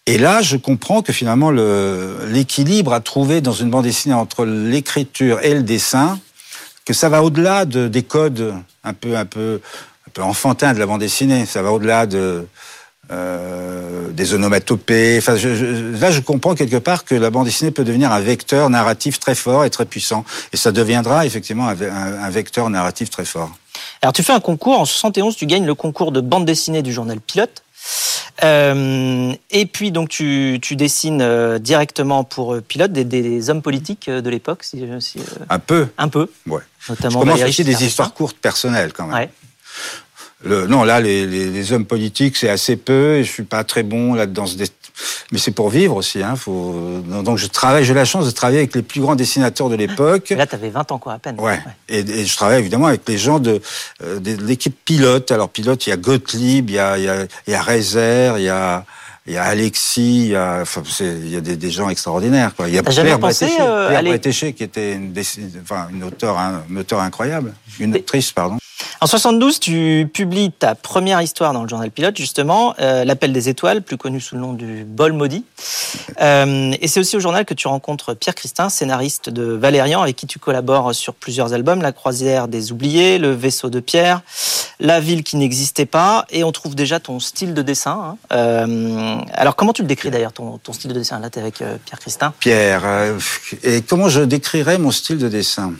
et 0.07 0.17
là, 0.17 0.41
je 0.41 0.57
comprends 0.57 1.01
que 1.01 1.11
finalement, 1.13 1.49
le- 1.51 2.19
l'équilibre 2.29 2.93
à 2.93 2.99
trouver 2.99 3.41
dans 3.41 3.53
une 3.53 3.69
bande 3.69 3.83
dessinée 3.85 4.13
entre 4.15 4.45
l'écriture 4.45 5.39
et 5.43 5.53
le 5.53 5.63
dessin, 5.63 6.19
que 6.85 6.93
ça 6.93 7.09
va 7.09 7.23
au-delà 7.23 7.65
de, 7.65 7.87
des 7.87 8.03
codes 8.03 8.53
un 8.83 8.93
peu, 8.93 9.17
un 9.17 9.25
peu, 9.25 9.59
enfantins 10.19 10.73
de 10.73 10.79
la 10.79 10.85
bande 10.85 10.99
dessinée. 10.99 11.45
Ça 11.47 11.61
va 11.63 11.71
au-delà 11.71 12.05
de 12.05 12.45
euh, 13.11 14.09
des 14.11 14.33
onomatopées. 14.33 15.19
Là, 15.19 16.11
je 16.11 16.19
comprends 16.21 16.55
quelque 16.55 16.77
part 16.77 17.03
que 17.03 17.15
la 17.15 17.29
bande 17.29 17.45
dessinée 17.45 17.71
peut 17.71 17.83
devenir 17.83 18.11
un 18.11 18.19
vecteur 18.19 18.69
narratif 18.69 19.19
très 19.19 19.35
fort 19.35 19.65
et 19.65 19.69
très 19.69 19.85
puissant. 19.85 20.23
Et 20.53 20.57
ça 20.57 20.71
deviendra 20.71 21.25
effectivement 21.25 21.67
un, 21.67 21.73
ve- 21.73 21.89
un- 21.91 22.23
un 22.23 22.29
vecteur 22.29 22.69
narratif 22.69 23.09
très 23.09 23.25
fort. 23.25 23.51
Alors, 24.05 24.13
tu 24.13 24.21
fais 24.21 24.33
un 24.33 24.39
concours. 24.39 24.79
En 24.79 24.85
71, 24.85 25.35
tu 25.35 25.47
gagnes 25.47 25.65
le 25.65 25.73
concours 25.73 26.11
de 26.11 26.21
bande 26.21 26.45
dessinée 26.45 26.83
du 26.83 26.93
journal 26.93 27.19
Pilote. 27.19 27.63
Euh, 28.43 29.33
et 29.49 29.65
puis, 29.65 29.91
donc, 29.91 30.09
tu, 30.09 30.59
tu 30.61 30.75
dessines 30.75 31.23
euh, 31.23 31.57
directement 31.57 32.23
pour 32.23 32.53
euh, 32.53 32.61
Pilote 32.61 32.91
des, 32.91 33.03
des 33.03 33.49
hommes 33.49 33.63
politiques 33.63 34.07
de 34.07 34.29
l'époque, 34.29 34.63
si, 34.63 34.83
si, 34.99 35.19
Un 35.49 35.57
peu, 35.57 35.87
un 35.97 36.07
peu, 36.07 36.29
ouais. 36.45 36.61
Je 36.81 36.91
notamment. 36.91 37.21
commence 37.21 37.33
Valéry 37.39 37.49
aussi 37.49 37.63
des 37.63 37.83
histoires 37.83 38.13
courtes 38.13 38.37
personnelles 38.37 38.93
quand 38.93 39.07
même. 39.07 39.15
Ouais. 39.15 39.29
Le, 40.43 40.67
non, 40.67 40.83
là, 40.83 40.99
les, 40.99 41.25
les, 41.25 41.49
les 41.49 41.73
hommes 41.73 41.85
politiques, 41.85 42.35
c'est 42.35 42.49
assez 42.49 42.75
peu, 42.75 43.15
et 43.15 43.23
je 43.23 43.31
suis 43.31 43.43
pas 43.43 43.63
très 43.63 43.83
bon 43.83 44.13
là-dedans. 44.13 44.45
Mais 45.31 45.37
c'est 45.37 45.51
pour 45.51 45.69
vivre 45.69 45.95
aussi. 45.95 46.21
Hein, 46.21 46.35
faut... 46.35 47.01
Donc 47.23 47.37
je 47.37 47.47
travaille, 47.47 47.83
j'ai 47.83 47.93
la 47.93 48.05
chance 48.05 48.25
de 48.25 48.31
travailler 48.31 48.59
avec 48.59 48.75
les 48.75 48.81
plus 48.81 49.01
grands 49.01 49.15
dessinateurs 49.15 49.69
de 49.69 49.75
l'époque. 49.75 50.29
Là, 50.37 50.47
tu 50.47 50.55
avais 50.55 50.69
20 50.69 50.91
ans, 50.91 50.99
quoi, 50.99 51.13
à 51.13 51.19
peine. 51.19 51.39
Ouais. 51.39 51.59
Et, 51.89 51.99
et 51.99 52.25
je 52.25 52.35
travaille 52.35 52.59
évidemment 52.59 52.87
avec 52.87 53.07
les 53.07 53.17
gens 53.17 53.39
de, 53.39 53.61
euh, 54.03 54.19
de 54.19 54.35
l'équipe 54.45 54.75
pilote. 54.85 55.31
Alors 55.31 55.49
pilote, 55.49 55.85
il 55.87 55.89
y 55.89 55.93
a 55.93 55.97
Gottlieb, 55.97 56.69
il 56.69 56.75
y 56.75 56.79
a, 56.79 56.97
il 56.97 57.03
y 57.03 57.09
a, 57.09 57.25
il 57.47 57.51
y 57.51 57.53
a 57.53 57.61
Rezer, 57.61 58.37
il 58.37 58.45
y 58.45 58.49
a, 58.49 58.85
il 59.27 59.33
y 59.33 59.37
a 59.37 59.43
Alexis, 59.43 60.25
il 60.25 60.27
y 60.27 60.35
a, 60.35 60.59
enfin, 60.61 60.83
il 61.01 61.29
y 61.29 61.35
a 61.35 61.41
des, 61.41 61.55
des 61.57 61.71
gens 61.71 61.89
extraordinaires. 61.89 62.53
Quoi. 62.55 62.67
Il 62.69 62.75
y 62.75 62.77
a 62.77 62.83
pensé, 62.83 63.01
Bretéché, 63.03 63.57
euh, 63.59 63.95
aller- 63.97 64.19
qui 64.53 64.63
était 64.63 64.93
une, 64.93 65.13
enfin, 65.63 65.87
une 65.91 66.03
auteure, 66.03 66.37
hein, 66.37 66.63
une 66.69 66.77
auteure 66.79 66.99
incroyable, 67.01 67.53
une 67.79 67.95
autrice, 67.95 68.31
pardon. 68.31 68.57
En 69.01 69.07
72, 69.07 69.59
tu 69.59 70.09
publies 70.13 70.51
ta 70.51 70.73
première 70.75 71.21
histoire 71.21 71.53
dans 71.53 71.63
le 71.63 71.69
journal 71.69 71.91
Pilote, 71.91 72.15
justement, 72.17 72.73
euh, 72.79 73.03
L'Appel 73.03 73.33
des 73.33 73.49
étoiles, 73.49 73.81
plus 73.81 73.97
connu 73.97 74.19
sous 74.21 74.35
le 74.35 74.41
nom 74.41 74.53
du 74.53 74.83
Bol 74.83 75.13
maudit. 75.13 75.43
Euh, 76.21 76.73
et 76.79 76.87
c'est 76.87 76.99
aussi 76.99 77.15
au 77.17 77.19
journal 77.19 77.45
que 77.45 77.53
tu 77.53 77.67
rencontres 77.67 78.13
Pierre 78.13 78.35
Christin, 78.35 78.69
scénariste 78.69 79.29
de 79.29 79.43
Valérian, 79.43 80.01
avec 80.01 80.15
qui 80.15 80.27
tu 80.27 80.39
collabores 80.39 80.93
sur 80.95 81.13
plusieurs 81.13 81.53
albums, 81.53 81.81
La 81.81 81.91
croisière 81.91 82.47
des 82.47 82.71
oubliés, 82.71 83.17
Le 83.17 83.31
vaisseau 83.31 83.69
de 83.69 83.79
Pierre, 83.79 84.21
La 84.79 84.99
ville 84.99 85.23
qui 85.23 85.37
n'existait 85.37 85.85
pas, 85.85 86.25
et 86.29 86.43
on 86.43 86.51
trouve 86.51 86.75
déjà 86.75 86.99
ton 86.99 87.19
style 87.21 87.53
de 87.53 87.61
dessin. 87.61 87.91
hein. 87.91 88.17
Euh, 88.33 89.17
alors 89.33 89.55
comment 89.55 89.71
tu 89.71 89.81
le 89.83 89.87
décris 89.87 90.11
d'ailleurs, 90.11 90.33
ton, 90.33 90.57
ton 90.57 90.73
style 90.73 90.91
de 90.93 90.99
dessin? 90.99 91.19
Là, 91.19 91.29
tu 91.29 91.39
avec 91.39 91.61
euh, 91.61 91.77
Pierre 91.85 91.99
Christin. 91.99 92.33
Pierre, 92.39 92.81
euh, 92.85 93.17
et 93.63 93.81
comment 93.81 94.09
je 94.09 94.21
décrirais 94.21 94.77
mon 94.77 94.91
style 94.91 95.17
de 95.17 95.29
dessin? 95.29 95.73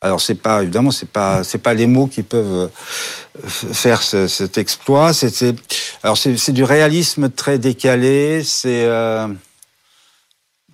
Alors 0.00 0.20
c'est 0.20 0.34
pas 0.34 0.62
évidemment 0.62 0.90
c'est 0.90 1.08
pas 1.08 1.44
c'est 1.44 1.58
pas 1.58 1.74
les 1.74 1.86
mots 1.86 2.08
qui 2.08 2.24
peuvent 2.24 2.70
faire 3.46 4.02
ce- 4.02 4.26
cet 4.26 4.58
exploit. 4.58 5.12
C'est 5.12 5.54
alors 6.02 6.18
c'est 6.18 6.50
du 6.50 6.64
réalisme 6.64 7.30
très 7.30 7.58
décalé. 7.58 8.42
C'est 8.42 8.84
euh, 8.84 9.28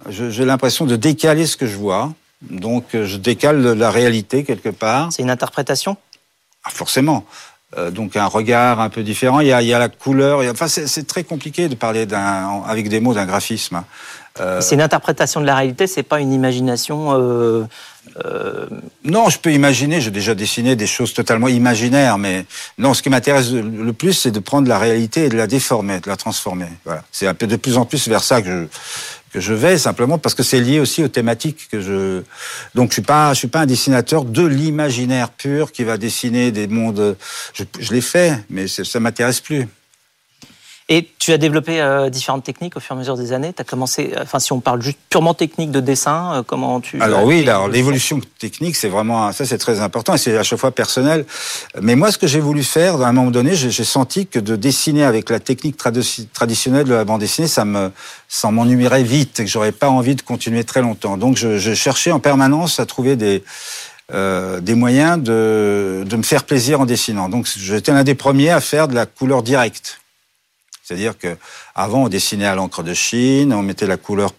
j'ai 0.09 0.45
l'impression 0.47 0.87
de 0.87 0.97
décaler 0.97 1.47
ce 1.47 1.59
que 1.59 1.67
je 1.67 1.77
vois. 1.77 2.15
Donc 2.41 2.85
je 2.95 3.17
décale 3.19 3.61
la 3.75 3.91
réalité 3.91 4.45
quelque 4.45 4.71
part. 4.71 5.13
C'est 5.13 5.23
une 5.23 5.31
interprétation? 5.31 5.99
Ah, 6.69 6.71
forcément. 6.73 7.25
Euh, 7.77 7.91
donc 7.91 8.17
un 8.17 8.27
regard 8.27 8.81
un 8.81 8.89
peu 8.89 9.03
différent. 9.03 9.41
Il 9.41 9.49
y 9.49 9.53
a, 9.53 9.61
il 9.63 9.69
y 9.69 9.75
a 9.75 9.79
la 9.79 9.89
couleur. 9.89 10.43
il 10.43 10.47
y 10.47 10.49
a- 10.49 10.53
enfin, 10.53 10.69
c'est 10.69 11.07
très 11.07 11.25
compliqué 11.25 11.69
de 11.69 11.75
parler 11.75 12.07
d'un 12.07 12.63
avec 12.67 12.89
des 12.89 13.01
mots 13.01 13.15
d'un 13.15 13.27
graphisme. 13.27 13.83
Euh, 14.41 14.61
C'est 14.61 14.75
une 14.77 14.81
interprétation 14.83 15.41
de 15.41 15.47
la 15.47 15.55
réalité, 15.57 15.87
c'est 15.87 16.03
pas 16.03 16.21
une 16.21 16.33
imagination. 16.33 17.09
euh, 17.13 17.65
Non, 19.05 19.29
je 19.29 19.39
peux 19.39 19.53
imaginer, 19.53 20.01
j'ai 20.01 20.11
déjà 20.11 20.35
dessiné 20.35 20.75
des 20.77 20.87
choses 20.87 21.13
totalement 21.15 21.47
imaginaires, 21.49 22.19
mais 22.19 22.47
non, 22.79 22.93
ce 22.95 23.03
qui 23.03 23.11
m'intéresse 23.11 23.53
le 23.53 23.93
plus, 23.93 24.13
c'est 24.15 24.31
de 24.33 24.41
prendre 24.41 24.67
la 24.69 24.79
réalité 24.79 25.27
et 25.27 25.29
de 25.29 25.37
la 25.37 25.47
déformer, 25.47 26.01
de 26.01 26.09
la 26.09 26.17
transformer. 26.17 26.67
Voilà. 26.85 27.03
C'est 27.13 27.27
un 27.29 27.35
peu 27.35 27.47
de 27.47 27.57
plus 27.57 27.77
en 27.77 27.85
plus 27.85 28.09
vers 28.09 28.23
ça 28.25 28.43
que 28.43 28.49
je, 28.49 28.67
je 29.41 29.55
vais, 29.55 29.79
simplement 29.79 30.19
parce 30.19 30.35
que 30.35 30.43
c'est 30.43 30.61
lié 30.61 30.81
aussi 30.81 31.03
aux 31.03 31.09
thématiques 31.09 31.69
que 31.71 31.81
je. 31.81 32.23
Donc, 32.75 32.91
je 32.91 32.95
suis 32.95 33.03
pas, 33.03 33.33
je 33.35 33.39
suis 33.39 33.49
pas 33.49 33.61
un 33.61 33.67
dessinateur 33.67 34.25
de 34.25 34.45
l'imaginaire 34.47 35.31
pur 35.31 35.73
qui 35.73 35.85
va 35.85 35.97
dessiner 35.97 36.51
des 36.51 36.67
mondes. 36.67 37.17
Je, 37.55 37.65
je 37.79 37.93
l'ai 37.93 38.01
fait, 38.01 38.39
mais 38.51 38.67
ça 38.69 39.01
m'intéresse 39.01 39.41
plus. 39.41 39.67
Et 40.91 41.07
tu 41.19 41.33
as 41.33 41.37
développé 41.39 41.83
euh, 41.83 42.09
différentes 42.09 42.45
techniques 42.45 42.75
au 42.79 42.81
fur 42.81 42.95
et 42.95 42.97
à 42.97 42.99
mesure 42.99 43.19
des 43.19 43.35
années? 43.35 43.53
Tu 43.53 43.61
as 43.61 43.65
commencé, 43.65 44.15
euh, 44.17 44.23
enfin, 44.23 44.39
si 44.39 44.55
on 44.55 44.61
parle 44.61 44.81
juste 44.81 44.97
purement 45.11 45.35
technique 45.35 45.71
de 45.71 45.81
dessin, 45.81 46.37
euh, 46.37 46.43
comment 46.43 46.81
tu. 46.81 46.99
Alors 47.03 47.25
oui, 47.25 47.47
alors, 47.47 47.69
l'évolution 47.69 48.21
technique, 48.39 48.75
c'est 48.75 48.89
vraiment 48.89 49.31
ça, 49.33 49.45
c'est 49.45 49.59
très 49.59 49.81
important 49.81 50.15
et 50.15 50.19
c'est 50.19 50.39
à 50.39 50.43
chaque 50.43 50.59
fois 50.59 50.71
personnel. 50.71 51.27
Mais 51.83 51.95
moi, 51.95 52.11
ce 52.11 52.17
que 52.17 52.27
j'ai 52.27 52.41
voulu 52.41 52.63
faire, 52.63 53.03
à 53.03 53.09
un 53.09 53.13
moment 53.13 53.31
donné, 53.31 53.55
j'ai 53.55 53.71
j'ai 53.71 53.85
senti 53.85 54.27
que 54.27 54.39
de 54.39 54.57
dessiner 54.57 55.05
avec 55.05 55.29
la 55.29 55.41
technique 55.41 55.77
tradi- 55.79 56.27
traditionnelle 56.33 56.87
de 56.87 56.95
la 56.95 57.05
bande 57.05 57.21
dessinée, 57.21 57.49
ça 57.49 57.67
me, 57.67 57.93
ça 58.27 58.51
m'ennuierait 58.51 59.03
vite 59.03 59.41
et 59.41 59.45
que 59.45 59.51
j'aurais 59.51 59.73
pas 59.73 59.91
envie 59.91 60.15
de 60.15 60.23
continuer 60.23 60.65
très 60.65 60.81
longtemps. 60.81 61.19
Donc, 61.19 61.37
je, 61.37 61.59
je 61.59 61.75
cherchais 61.75 62.13
en 62.13 62.21
permanence 62.21 62.81
à 62.81 62.87
trouver 62.87 63.15
des 63.17 63.45
euh, 64.15 64.61
des 64.61 64.75
moyens 64.75 65.23
de, 65.23 66.03
de 66.07 66.17
me 66.17 66.23
faire 66.23 66.45
plaisir 66.45 66.81
en 66.81 66.87
dessinant. 66.87 67.29
Donc, 67.29 67.47
j'étais 67.59 67.93
l'un 67.93 68.05
des 68.05 68.15
premiers 68.15 68.49
à 68.49 68.61
faire 68.63 68.89
de 68.89 68.95
la 68.95 69.05
couleur 69.05 69.43
directe. 69.43 70.01
C'est-à-dire 70.89 71.19
que 71.19 71.37
avant 71.75 72.05
on 72.05 72.09
dessinait 72.09 72.47
à 72.47 72.55
l'encre 72.55 72.83
de 72.83 72.95
Chine, 72.95 73.53
on 73.53 73.61
mettait 73.61 73.87
la 73.87 73.99
couleur 73.99 74.33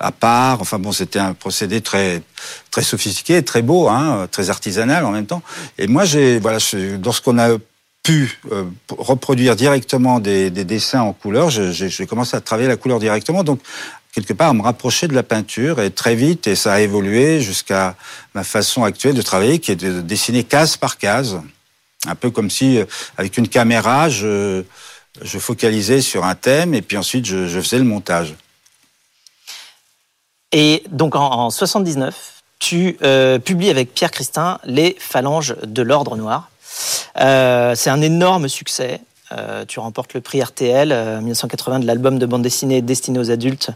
à 0.00 0.10
part. 0.10 0.62
Enfin 0.62 0.78
bon, 0.78 0.90
c'était 0.90 1.18
un 1.18 1.34
procédé 1.34 1.82
très 1.82 2.22
très 2.70 2.82
sophistiqué, 2.82 3.42
très 3.42 3.60
beau, 3.60 3.88
hein, 3.88 4.26
très 4.30 4.48
artisanal 4.48 5.04
en 5.04 5.10
même 5.10 5.26
temps. 5.26 5.42
Et 5.76 5.88
moi, 5.88 6.04
voilà, 6.40 6.56
lorsqu'on 7.04 7.38
a 7.38 7.58
pu 8.02 8.40
euh, 8.50 8.64
reproduire 8.88 9.54
directement 9.54 10.18
des, 10.18 10.50
des, 10.50 10.64
dessins 10.64 11.02
en 11.02 11.12
couleur, 11.12 11.50
j'ai 11.50 12.06
commencé 12.06 12.38
à 12.38 12.40
travailler 12.40 12.68
la 12.68 12.76
couleur 12.76 12.98
directement. 12.98 13.44
Donc 13.44 13.60
quelque 14.14 14.32
part 14.32 14.48
à 14.48 14.54
me 14.54 14.62
rapprocher 14.62 15.08
de 15.08 15.14
la 15.14 15.22
peinture 15.22 15.78
et 15.78 15.90
très 15.90 16.14
vite 16.14 16.46
et 16.46 16.54
ça 16.54 16.72
a 16.72 16.80
évolué 16.80 17.42
jusqu'à 17.42 17.96
ma 18.34 18.44
façon 18.44 18.82
actuelle 18.82 19.14
de 19.14 19.22
travailler 19.22 19.58
qui 19.58 19.72
est 19.72 19.76
de 19.76 20.00
dessiner 20.00 20.42
case 20.42 20.78
par 20.78 20.96
case 20.96 21.38
un 22.06 22.14
peu 22.14 22.30
comme 22.30 22.50
si 22.50 22.78
euh, 22.78 22.84
avec 23.16 23.36
une 23.36 23.48
caméra 23.48 24.08
je 24.08 24.64
je 25.20 25.38
focalisais 25.38 26.00
sur 26.00 26.24
un 26.24 26.34
thème 26.34 26.74
et 26.74 26.82
puis 26.82 26.96
ensuite 26.96 27.26
je, 27.26 27.60
faisais 27.60 27.78
le 27.78 27.84
montage. 27.84 28.34
Et 30.52 30.82
donc 30.90 31.16
en, 31.16 31.30
en 31.30 31.50
79, 31.50 32.42
tu 32.62 32.96
euh, 33.02 33.40
publies 33.40 33.70
avec 33.70 33.92
Pierre 33.92 34.12
Christin 34.12 34.58
Les 34.64 34.96
Phalanges 35.00 35.56
de 35.64 35.82
l'Ordre 35.82 36.16
Noir. 36.16 36.48
Euh, 37.20 37.74
c'est 37.74 37.90
un 37.90 38.00
énorme 38.00 38.48
succès. 38.48 39.00
Euh, 39.32 39.64
tu 39.66 39.80
remportes 39.80 40.14
le 40.14 40.20
prix 40.20 40.40
RTL 40.40 41.20
1980 41.22 41.80
de 41.80 41.86
l'album 41.86 42.20
de 42.20 42.26
bande 42.26 42.42
dessinée 42.42 42.80
destiné 42.80 43.18
aux 43.18 43.32
adultes. 43.32 43.70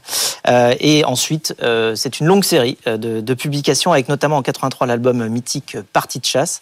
et 0.47 1.05
ensuite, 1.05 1.55
c'est 1.97 2.21
une 2.21 2.27
longue 2.27 2.45
série 2.45 2.79
de, 2.87 3.21
de, 3.21 3.35
publications 3.35 3.91
avec 3.91 4.09
notamment 4.09 4.37
en 4.37 4.43
83 4.43 4.87
l'album 4.87 5.27
mythique 5.27 5.77
Partie 5.93 6.21
de 6.21 6.27
chasse. 6.27 6.61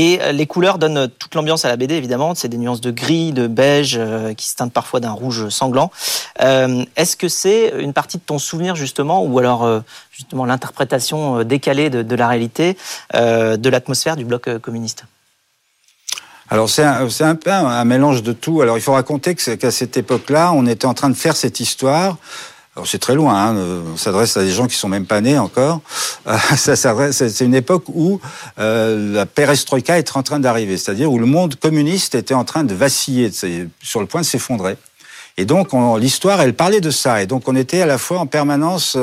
Et 0.00 0.20
les 0.32 0.46
couleurs 0.46 0.78
donnent 0.78 1.08
toute 1.18 1.34
l'ambiance 1.34 1.64
à 1.64 1.68
la 1.68 1.76
BD, 1.76 1.96
évidemment. 1.96 2.36
C'est 2.36 2.46
des 2.46 2.56
nuances 2.56 2.80
de 2.80 2.92
gris, 2.92 3.32
de 3.32 3.48
beige, 3.48 3.96
euh, 3.98 4.32
qui 4.32 4.46
se 4.46 4.54
teintent 4.54 4.72
parfois 4.72 5.00
d'un 5.00 5.10
rouge 5.10 5.48
sanglant. 5.48 5.90
Euh, 6.40 6.84
est-ce 6.94 7.16
que 7.16 7.26
c'est 7.26 7.74
une 7.80 7.92
partie 7.92 8.16
de 8.16 8.22
ton 8.22 8.38
souvenir, 8.38 8.76
justement, 8.76 9.24
ou 9.24 9.40
alors 9.40 9.64
euh, 9.64 9.80
justement 10.12 10.44
l'interprétation 10.44 11.42
décalée 11.42 11.90
de, 11.90 12.14
la 12.14 12.28
réalité 12.28 12.76
de 13.12 13.68
l'atmosphère 13.68 14.14
du 14.14 14.24
bloc 14.24 14.48
communiste? 14.58 15.04
Alors 16.48 16.70
c'est 16.70 16.84
un, 16.84 17.34
peu 17.34 17.50
un 17.50 17.84
mélange 17.84 18.22
de 18.22 18.32
tout. 18.32 18.62
Alors 18.62 18.78
il 18.78 18.80
faut 18.80 18.92
raconter 18.92 19.34
qu'à 19.34 19.70
cette 19.72 19.96
époque-là, 19.96 20.52
on 20.54 20.66
était 20.66 20.86
en 20.86 20.94
train 20.94 21.10
de 21.10 21.16
faire 21.16 21.34
cette 21.34 21.58
histoire 21.58 22.18
c'est 22.86 22.98
très 22.98 23.14
loin, 23.14 23.34
hein, 23.34 23.56
on 23.92 23.96
s'adresse 23.96 24.36
à 24.36 24.42
des 24.42 24.50
gens 24.50 24.66
qui 24.66 24.76
sont 24.76 24.88
même 24.88 25.06
pas 25.06 25.20
nés 25.20 25.38
encore. 25.38 25.80
Euh, 26.26 26.36
c'est 26.56 27.40
une 27.40 27.54
époque 27.54 27.84
où 27.88 28.20
euh, 28.58 29.14
la 29.14 29.26
perestroïka 29.26 29.98
est 29.98 30.16
en 30.16 30.22
train 30.22 30.40
d'arriver, 30.40 30.76
c'est-à-dire 30.76 31.10
où 31.10 31.18
le 31.18 31.26
monde 31.26 31.56
communiste 31.56 32.14
était 32.14 32.34
en 32.34 32.44
train 32.44 32.64
de 32.64 32.74
vaciller, 32.74 33.30
sur 33.82 34.00
le 34.00 34.06
point 34.06 34.20
de 34.20 34.26
s'effondrer. 34.26 34.76
Et 35.40 35.44
donc, 35.44 35.68
l'histoire, 36.00 36.40
elle 36.40 36.52
parlait 36.52 36.80
de 36.80 36.90
ça. 36.90 37.22
Et 37.22 37.26
donc, 37.26 37.46
on 37.46 37.54
était 37.54 37.80
à 37.80 37.86
la 37.86 37.96
fois 37.96 38.18
en 38.18 38.26
permanence 38.26 38.98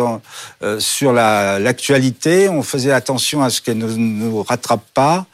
euh, 0.62 0.80
sur 0.82 1.14
l'actualité, 1.14 2.50
on 2.50 2.62
faisait 2.62 2.92
attention 2.92 3.42
à 3.42 3.50
ce 3.50 3.62
qu'elle 3.62 3.78
ne 3.78 3.88
nous 3.88 4.44
rattrape 4.44 4.84
pas. 4.94 5.28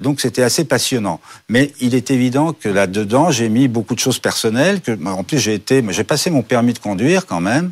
Donc, 0.00 0.20
c'était 0.20 0.42
assez 0.42 0.64
passionnant. 0.64 1.20
Mais 1.48 1.72
il 1.80 1.94
est 1.94 2.10
évident 2.10 2.52
que 2.52 2.68
là-dedans, 2.68 3.30
j'ai 3.30 3.48
mis 3.48 3.68
beaucoup 3.68 3.94
de 3.94 4.00
choses 4.00 4.18
personnelles. 4.18 4.80
En 5.06 5.22
plus, 5.22 5.38
j'ai 5.38 5.60
passé 6.04 6.28
mon 6.30 6.42
permis 6.42 6.72
de 6.72 6.80
conduire 6.80 7.24
quand 7.26 7.40
même. 7.40 7.70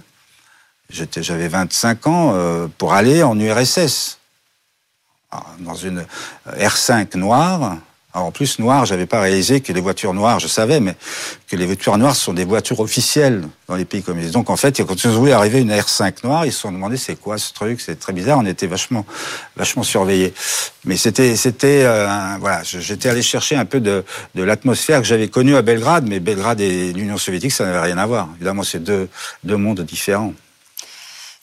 J'avais 0.90 1.48
25 1.48 2.06
ans 2.06 2.32
euh, 2.34 2.68
pour 2.78 2.92
aller 2.92 3.22
en 3.22 3.38
URSS, 3.38 4.18
ah, 5.32 5.42
dans 5.60 5.74
une 5.74 6.04
R5 6.46 7.16
noire. 7.16 7.78
Alors 8.14 8.28
en 8.28 8.30
plus, 8.30 8.58
noir, 8.58 8.86
j'avais 8.86 9.04
pas 9.04 9.20
réalisé 9.20 9.60
que 9.60 9.74
les 9.74 9.80
voitures 9.82 10.14
noires, 10.14 10.40
je 10.40 10.46
savais, 10.46 10.80
mais 10.80 10.94
que 11.48 11.56
les 11.56 11.66
voitures 11.66 11.98
noires 11.98 12.16
sont 12.16 12.32
des 12.32 12.46
voitures 12.46 12.80
officielles 12.80 13.46
dans 13.68 13.74
les 13.74 13.84
pays 13.84 14.02
communistes. 14.02 14.32
Donc 14.32 14.48
en 14.48 14.56
fait, 14.56 14.82
quand 14.84 15.04
ils 15.04 15.08
ont 15.08 15.18
voulu 15.18 15.32
arriver 15.32 15.60
une 15.60 15.70
R5 15.70 16.24
noire, 16.24 16.46
ils 16.46 16.52
se 16.52 16.60
sont 16.60 16.72
demandé 16.72 16.96
c'est 16.96 17.16
quoi 17.16 17.36
ce 17.36 17.52
truc, 17.52 17.78
c'est 17.78 18.00
très 18.00 18.14
bizarre. 18.14 18.38
On 18.38 18.46
était 18.46 18.68
vachement, 18.68 19.04
vachement 19.54 19.82
surveillés. 19.82 20.32
Mais 20.86 20.96
c'était, 20.96 21.36
c'était, 21.36 21.82
euh, 21.84 22.08
voilà, 22.40 22.62
j'étais 22.62 23.10
allé 23.10 23.20
chercher 23.20 23.56
un 23.56 23.66
peu 23.66 23.80
de, 23.80 24.02
l'atmosphère 24.34 25.02
que 25.02 25.06
j'avais 25.06 25.28
connue 25.28 25.56
à 25.56 25.60
Belgrade, 25.60 26.06
mais 26.08 26.18
Belgrade 26.18 26.62
et 26.62 26.94
l'Union 26.94 27.18
soviétique, 27.18 27.52
ça 27.52 27.66
n'avait 27.66 27.80
rien 27.80 27.98
à 27.98 28.06
voir. 28.06 28.30
Évidemment, 28.36 28.62
c'est 28.62 28.82
deux 28.82 29.08
mondes 29.44 29.82
différents. 29.82 30.32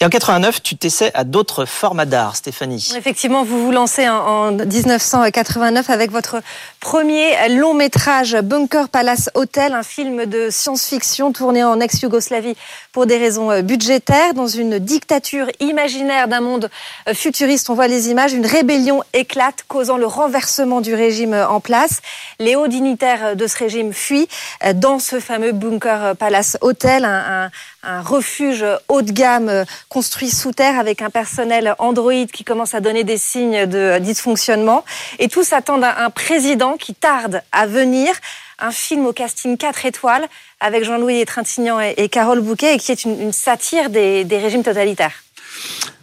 Et 0.03 0.05
en 0.05 0.09
89, 0.09 0.61
tu 0.61 0.75
t'essaies 0.75 1.11
à 1.13 1.23
d'autres 1.23 1.63
formats 1.63 2.03
d'art, 2.03 2.35
Stéphanie. 2.35 2.91
Effectivement, 2.97 3.45
vous 3.45 3.63
vous 3.63 3.71
lancez 3.71 4.09
en 4.09 4.51
1989 4.51 5.89
avec 5.89 6.11
votre 6.11 6.41
premier 6.81 7.47
long 7.47 7.73
métrage 7.73 8.35
Bunker 8.35 8.89
Palace 8.89 9.29
Hotel, 9.33 9.73
un 9.73 9.81
film 9.81 10.25
de 10.25 10.49
science-fiction 10.49 11.31
tourné 11.31 11.63
en 11.63 11.79
ex-Yougoslavie 11.79 12.57
pour 12.91 13.05
des 13.05 13.15
raisons 13.17 13.49
euh, 13.49 13.61
budgétaires. 13.61 14.33
Dans 14.33 14.47
une 14.47 14.77
dictature 14.77 15.47
imaginaire 15.61 16.27
d'un 16.27 16.41
monde 16.41 16.69
euh, 17.07 17.13
futuriste, 17.13 17.69
on 17.69 17.73
voit 17.73 17.87
les 17.87 18.09
images, 18.09 18.33
une 18.33 18.45
rébellion 18.45 19.03
éclate, 19.13 19.63
causant 19.69 19.95
le 19.95 20.05
renversement 20.05 20.81
du 20.81 20.93
régime 20.93 21.33
euh, 21.33 21.47
en 21.47 21.61
place. 21.61 22.01
Les 22.39 22.57
hauts 22.57 22.67
dignitaires 22.67 23.37
de 23.37 23.47
ce 23.47 23.57
régime 23.57 23.93
fuient 23.93 24.27
dans 24.75 24.99
ce 24.99 25.21
fameux 25.21 25.53
Bunker 25.53 26.17
Palace 26.17 26.57
Hotel, 26.59 27.05
un, 27.05 27.49
refuge 27.83 28.65
haut 28.87 29.01
de 29.01 29.11
gamme 29.11 29.49
euh, 29.49 29.65
construit 29.89 30.29
sous 30.29 30.51
terre 30.51 30.79
avec 30.79 31.01
un 31.01 31.09
personnel 31.09 31.75
Android 31.79 32.25
qui 32.31 32.43
commence 32.43 32.73
à 32.73 32.79
donner 32.79 33.03
des 33.03 33.17
signes 33.17 33.65
de 33.65 33.99
dysfonctionnement. 33.99 34.85
Et 35.19 35.27
tous 35.27 35.53
attendent 35.53 35.83
un 35.83 36.09
président 36.09 36.77
qui 36.77 36.93
tarde 36.93 37.41
à 37.51 37.67
venir. 37.67 38.13
Un 38.59 38.71
film 38.71 39.05
au 39.05 39.13
casting 39.13 39.57
4 39.57 39.85
étoiles 39.85 40.25
avec 40.59 40.85
Jean-Louis 40.85 41.25
Trintignant 41.25 41.79
et 41.79 42.07
Carole 42.07 42.39
Bouquet 42.39 42.75
et 42.75 42.77
qui 42.77 42.91
est 42.91 43.03
une, 43.03 43.33
satire 43.33 43.89
des, 43.89 44.25
régimes 44.31 44.63
totalitaires. 44.63 45.23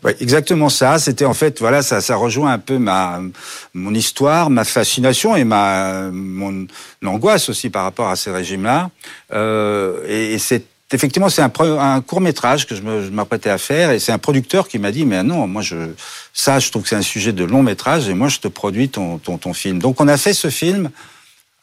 Oui, 0.05 0.13
exactement 0.21 0.69
ça. 0.69 0.99
C'était 0.99 1.25
en 1.25 1.35
fait, 1.35 1.61
voilà, 1.61 1.83
ça, 1.83 2.01
ça 2.01 2.17
rejoint 2.17 2.53
un 2.53 2.59
peu 2.59 2.79
ma 2.79 3.21
mon 3.73 3.95
histoire, 3.95 4.51
ma 4.51 4.65
fascination 4.65 5.37
et 5.37 5.45
ma 5.45 6.11
mon 6.13 6.67
angoisse 7.05 7.49
aussi 7.49 7.71
par 7.71 7.85
rapport 7.85 8.09
à 8.09 8.17
ces 8.17 8.31
régimes-là. 8.31 8.91
Euh, 9.33 10.05
et 10.07 10.39
c'est 10.39 10.65
effectivement, 10.93 11.29
c'est 11.29 11.43
un, 11.43 11.53
un, 11.79 12.01
court 12.01 12.21
métrage 12.21 12.67
que 12.67 12.75
je 12.75 12.83
m'apprêtais 12.83 13.51
à 13.51 13.59
faire 13.59 13.91
et 13.91 13.99
c'est 13.99 14.13
un 14.13 14.19
producteur 14.19 14.69
qui 14.69 14.79
m'a 14.79 14.93
dit 14.93 15.05
mais 15.05 15.23
non, 15.23 15.47
moi 15.47 15.63
je 15.63 15.77
ça, 16.33 16.59
je 16.59 16.71
trouve 16.71 16.83
que 16.83 16.89
c'est 16.89 16.97
un 16.97 17.03
sujet 17.03 17.33
de 17.33 17.45
long 17.45 17.63
métrage 17.63 18.09
et 18.09 18.15
moi 18.15 18.29
je 18.29 18.39
te 18.39 18.49
produis 18.49 18.89
ton, 18.89 19.19
ton, 19.19 19.39
ton 19.39 19.53
film. 19.53 19.79
Donc 19.79 20.01
on 20.01 20.09
a 20.09 20.17
fait 20.17 20.35
ce 20.35 20.51
film 20.51 20.91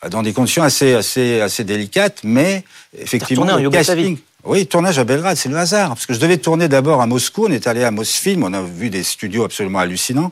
dans 0.10 0.22
des 0.22 0.34
conditions 0.34 0.64
assez 0.64 0.94
assez 0.94 1.42
assez 1.42 1.64
délicates, 1.64 2.22
mais 2.24 2.64
effectivement 2.98 3.58
le 3.58 3.70
casting. 3.70 4.18
Oui, 4.48 4.66
tournage 4.66 4.98
à 4.98 5.04
Belgrade, 5.04 5.36
c'est 5.36 5.50
le 5.50 5.58
hasard. 5.58 5.90
Parce 5.90 6.06
que 6.06 6.14
je 6.14 6.20
devais 6.20 6.38
tourner 6.38 6.70
d'abord 6.70 7.02
à 7.02 7.06
Moscou, 7.06 7.48
on 7.48 7.52
est 7.52 7.68
allé 7.68 7.84
à 7.84 7.92
Mosfilm, 7.92 8.44
on 8.44 8.54
a 8.54 8.62
vu 8.62 8.90
des 8.90 9.04
studios 9.04 9.44
absolument 9.44 9.80
hallucinants. 9.80 10.32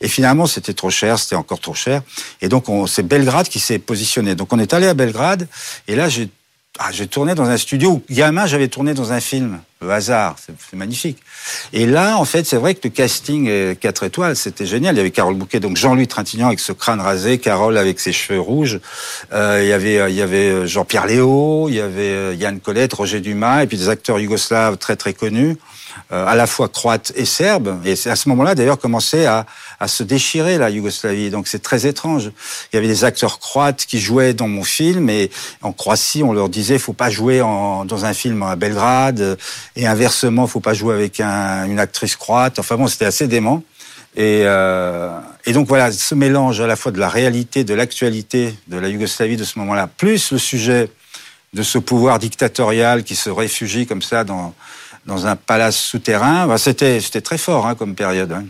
Et 0.00 0.08
finalement, 0.08 0.46
c'était 0.46 0.72
trop 0.72 0.90
cher, 0.90 1.16
c'était 1.16 1.36
encore 1.36 1.60
trop 1.60 1.74
cher. 1.74 2.02
Et 2.40 2.48
donc, 2.48 2.64
c'est 2.88 3.06
Belgrade 3.06 3.48
qui 3.48 3.60
s'est 3.60 3.78
positionné. 3.78 4.34
Donc, 4.34 4.52
on 4.52 4.58
est 4.58 4.74
allé 4.74 4.88
à 4.88 4.94
Belgrade, 4.94 5.46
et 5.86 5.94
là, 5.94 6.08
j'ai 6.08 6.28
ah, 6.78 6.88
j'ai 6.90 7.06
tourné 7.06 7.34
dans 7.34 7.50
un 7.50 7.58
studio 7.58 7.90
où, 7.90 8.02
gamin, 8.08 8.46
j'avais 8.46 8.68
tourné 8.68 8.94
dans 8.94 9.12
un 9.12 9.20
film. 9.20 9.60
Le 9.82 9.90
hasard, 9.90 10.36
c'est 10.38 10.76
magnifique. 10.76 11.18
Et 11.72 11.84
là, 11.84 12.16
en 12.16 12.24
fait, 12.24 12.46
c'est 12.46 12.56
vrai 12.56 12.74
que 12.74 12.80
le 12.84 12.90
casting 12.90 13.76
4 13.76 14.04
étoiles, 14.04 14.36
c'était 14.36 14.64
génial. 14.64 14.94
Il 14.94 14.98
y 14.98 15.00
avait 15.00 15.10
Carole 15.10 15.34
Bouquet, 15.34 15.60
donc 15.60 15.76
Jean-Louis 15.76 16.06
Trintignant 16.06 16.46
avec 16.46 16.60
ce 16.60 16.72
crâne 16.72 17.00
rasé, 17.00 17.38
Carole 17.38 17.76
avec 17.76 18.00
ses 18.00 18.12
cheveux 18.12 18.40
rouges. 18.40 18.80
Euh, 19.32 19.60
il 19.62 19.68
y 19.68 19.72
avait, 19.72 20.10
il 20.10 20.16
y 20.16 20.22
avait 20.22 20.66
Jean-Pierre 20.66 21.06
Léo, 21.06 21.68
il 21.68 21.74
y 21.74 21.80
avait 21.80 22.36
Yann 22.36 22.58
Colette, 22.60 22.94
Roger 22.94 23.20
Dumas, 23.20 23.64
et 23.64 23.66
puis 23.66 23.76
des 23.76 23.88
acteurs 23.88 24.18
yougoslaves 24.18 24.78
très 24.78 24.96
très 24.96 25.12
connus. 25.12 25.58
Euh, 26.10 26.26
à 26.26 26.34
la 26.34 26.46
fois 26.46 26.68
croate 26.68 27.12
et 27.16 27.24
serbe. 27.24 27.80
Et 27.84 27.92
à 27.92 28.16
ce 28.16 28.28
moment-là, 28.28 28.54
d'ailleurs, 28.54 28.78
commençait 28.78 29.26
à, 29.26 29.46
à 29.82 29.88
se 29.88 30.04
déchirer 30.04 30.58
la 30.58 30.70
Yougoslavie. 30.70 31.30
Donc 31.30 31.48
c'est 31.48 31.60
très 31.60 31.86
étrange. 31.86 32.30
Il 32.72 32.76
y 32.76 32.78
avait 32.78 32.86
des 32.86 33.04
acteurs 33.04 33.40
croates 33.40 33.84
qui 33.84 33.98
jouaient 33.98 34.32
dans 34.32 34.46
mon 34.46 34.62
film 34.62 35.10
et 35.10 35.28
en 35.60 35.72
Croatie, 35.72 36.22
on 36.22 36.32
leur 36.32 36.48
disait 36.48 36.78
faut 36.78 36.92
pas 36.92 37.10
jouer 37.10 37.40
dans 37.40 38.04
un 38.04 38.14
film 38.14 38.44
à 38.44 38.54
Belgrade 38.54 39.36
et 39.74 39.86
inversement, 39.86 40.46
faut 40.46 40.60
pas 40.60 40.72
jouer 40.72 40.94
avec 40.94 41.18
un, 41.18 41.64
une 41.64 41.80
actrice 41.80 42.14
croate. 42.14 42.60
Enfin 42.60 42.76
bon, 42.76 42.86
c'était 42.86 43.06
assez 43.06 43.26
dément. 43.26 43.64
Et, 44.14 44.42
euh, 44.44 45.18
et, 45.46 45.52
donc 45.52 45.66
voilà, 45.66 45.90
ce 45.90 46.14
mélange 46.14 46.60
à 46.60 46.66
la 46.66 46.76
fois 46.76 46.92
de 46.92 47.00
la 47.00 47.08
réalité, 47.08 47.64
de 47.64 47.74
l'actualité 47.74 48.54
de 48.68 48.76
la 48.76 48.88
Yougoslavie 48.88 49.38
de 49.38 49.44
ce 49.44 49.58
moment-là, 49.58 49.88
plus 49.88 50.32
le 50.32 50.38
sujet 50.38 50.90
de 51.54 51.62
ce 51.62 51.78
pouvoir 51.78 52.18
dictatorial 52.18 53.04
qui 53.04 53.16
se 53.16 53.30
réfugie 53.30 53.86
comme 53.86 54.02
ça 54.02 54.22
dans, 54.22 54.54
un 55.06 55.34
palace 55.34 55.76
souterrain. 55.76 56.56
C'était, 56.56 57.00
c'était 57.00 57.20
très 57.20 57.38
fort 57.38 57.66
hein, 57.66 57.74
comme 57.74 57.94
période. 57.94 58.32
Hein. 58.32 58.44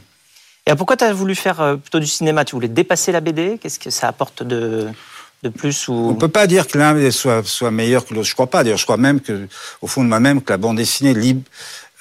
Et 0.67 0.75
pourquoi 0.77 0.97
tu 0.97 1.05
as 1.05 1.13
voulu 1.13 1.35
faire 1.35 1.61
euh, 1.61 1.77
plutôt 1.77 1.99
du 1.99 2.07
cinéma? 2.07 2.45
Tu 2.45 2.55
voulais 2.55 2.69
dépasser 2.69 3.13
la 3.13 3.21
BD 3.21 3.59
Qu'est-ce 3.61 3.79
que 3.79 3.91
ça 3.91 4.09
apporte 4.09 4.43
de, 4.43 4.89
de 5.43 5.49
plus 5.49 5.89
ou... 5.89 6.11
On 6.11 6.15
peut 6.15 6.29
pas 6.29 6.47
dire 6.47 6.67
que 6.67 6.79
l'un 6.79 7.11
soit, 7.11 7.43
soit 7.45 7.71
meilleur 7.71 8.07
que 8.07 8.15
l'autre. 8.15 8.29
Je 8.29 8.35
crois 8.35 8.47
pas. 8.47 8.63
D'ailleurs, 8.63 8.79
je 8.79 8.85
crois 8.85 8.97
même 8.97 9.21
que, 9.21 9.49
au 9.81 9.87
fond 9.87 10.05
de 10.05 10.09
moi-même, 10.09 10.41
que 10.41 10.53
la 10.53 10.59
bande 10.59 10.77
dessinée 10.77 11.15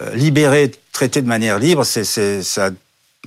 euh, 0.02 0.16
libérée, 0.16 0.72
traitée 0.92 1.22
de 1.22 1.28
manière 1.28 1.58
libre, 1.58 1.84
c'est, 1.84 2.44
ça 2.44 2.70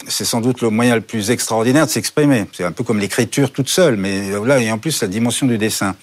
c'est 0.08 0.24
sans 0.24 0.40
doute 0.40 0.60
le 0.60 0.70
moyen 0.70 0.96
le 0.96 1.00
plus 1.00 1.30
extraordinaire 1.30 1.86
de 1.86 1.90
s'exprimer. 1.90 2.46
C'est 2.52 2.64
un 2.64 2.72
peu 2.72 2.82
comme 2.84 2.98
l'écriture 2.98 3.52
toute 3.52 3.68
seule, 3.68 3.96
mais 3.96 4.30
là, 4.44 4.56
a 4.56 4.72
en 4.72 4.78
plus 4.78 5.00
la 5.00 5.08
dimension 5.08 5.46
du 5.46 5.56
dessin. 5.56 5.94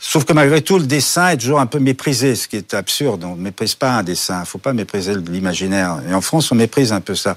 Sauf 0.00 0.24
que 0.24 0.32
malgré 0.32 0.60
tout, 0.62 0.78
le 0.78 0.86
dessin 0.86 1.30
est 1.30 1.38
toujours 1.38 1.60
un 1.60 1.66
peu 1.66 1.78
méprisé, 1.78 2.34
ce 2.34 2.46
qui 2.48 2.56
est 2.56 2.74
absurde. 2.74 3.24
On 3.24 3.36
ne 3.36 3.40
méprise 3.40 3.74
pas 3.74 3.92
un 3.92 4.02
dessin. 4.02 4.40
Il 4.44 4.46
faut 4.46 4.58
pas 4.58 4.72
mépriser 4.72 5.14
l'imaginaire. 5.14 6.00
Et 6.08 6.14
en 6.14 6.20
France, 6.20 6.52
on 6.52 6.54
méprise 6.54 6.92
un 6.92 7.00
peu 7.00 7.14
ça. 7.14 7.36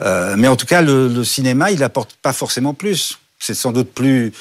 Euh, 0.00 0.34
mais 0.36 0.48
en 0.48 0.56
tout 0.56 0.66
cas, 0.66 0.82
le, 0.82 1.24
cinéma, 1.24 1.70
il 1.70 1.82
apporte 1.82 2.16
pas 2.20 2.32
forcément 2.32 2.74
plus. 2.74 3.18
C'est 3.38 3.54
sans 3.54 3.72
doute 3.72 3.92
plus, 3.92 4.32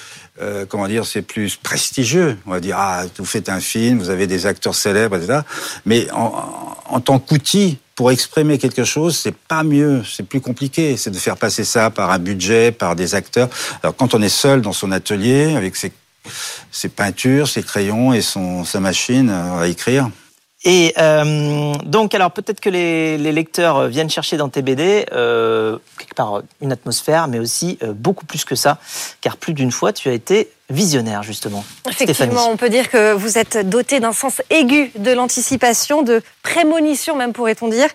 euh, 0.41 0.65
comment 0.65 0.87
dire, 0.87 1.05
c'est 1.05 1.21
plus 1.21 1.55
prestigieux. 1.55 2.37
On 2.45 2.51
va 2.51 2.59
dire, 2.59 2.75
ah, 2.77 3.03
vous 3.17 3.25
faites 3.25 3.49
un 3.49 3.59
film, 3.59 3.99
vous 3.99 4.09
avez 4.09 4.27
des 4.27 4.45
acteurs 4.45 4.75
célèbres, 4.75 5.17
etc. 5.17 5.39
Mais 5.85 6.07
en 6.11 6.99
tant 6.99 7.19
qu'outil 7.19 7.79
pour 8.01 8.09
exprimer 8.09 8.57
quelque 8.57 8.83
chose, 8.83 9.15
c'est 9.15 9.35
pas 9.35 9.61
mieux, 9.61 10.01
c'est 10.03 10.25
plus 10.25 10.41
compliqué. 10.41 10.97
C'est 10.97 11.11
de 11.11 11.17
faire 11.17 11.37
passer 11.37 11.63
ça 11.63 11.91
par 11.91 12.09
un 12.09 12.17
budget, 12.17 12.71
par 12.71 12.95
des 12.95 13.13
acteurs. 13.13 13.47
Alors 13.83 13.95
quand 13.95 14.15
on 14.15 14.23
est 14.23 14.27
seul 14.27 14.63
dans 14.63 14.73
son 14.73 14.91
atelier 14.91 15.55
avec 15.55 15.75
ses 15.75 16.89
peintures, 16.89 17.47
ses 17.47 17.61
crayons 17.61 18.11
et 18.11 18.21
son, 18.21 18.65
sa 18.65 18.79
machine 18.79 19.29
à 19.29 19.67
écrire. 19.67 20.09
Et 20.63 20.95
euh, 20.97 21.75
donc, 21.85 22.15
alors 22.15 22.31
peut-être 22.31 22.59
que 22.59 22.71
les, 22.71 23.17
lecteurs 23.17 23.87
viennent 23.87 24.09
chercher 24.09 24.37
dans 24.37 24.49
tes 24.49 24.63
BD 24.63 25.05
euh, 25.11 25.77
quelque 25.99 26.15
part 26.15 26.41
une 26.59 26.71
atmosphère, 26.71 27.27
mais 27.27 27.37
aussi 27.37 27.77
euh, 27.83 27.93
beaucoup 27.93 28.25
plus 28.25 28.45
que 28.45 28.55
ça, 28.55 28.79
car 29.21 29.37
plus 29.37 29.53
d'une 29.53 29.71
fois 29.71 29.93
tu 29.93 30.09
as 30.09 30.13
été 30.13 30.49
visionnaire, 30.71 31.23
justement. 31.23 31.63
Effectivement, 31.89 32.49
on 32.49 32.57
peut 32.57 32.69
dire 32.69 32.89
que 32.89 33.13
vous 33.13 33.37
êtes 33.37 33.69
doté 33.69 33.99
d'un 33.99 34.13
sens 34.13 34.41
aigu 34.49 34.91
de 34.95 35.11
l'anticipation, 35.11 36.01
de 36.01 36.21
prémonition 36.43 37.15
même, 37.15 37.33
pourrait-on 37.33 37.67
dire. 37.67 37.89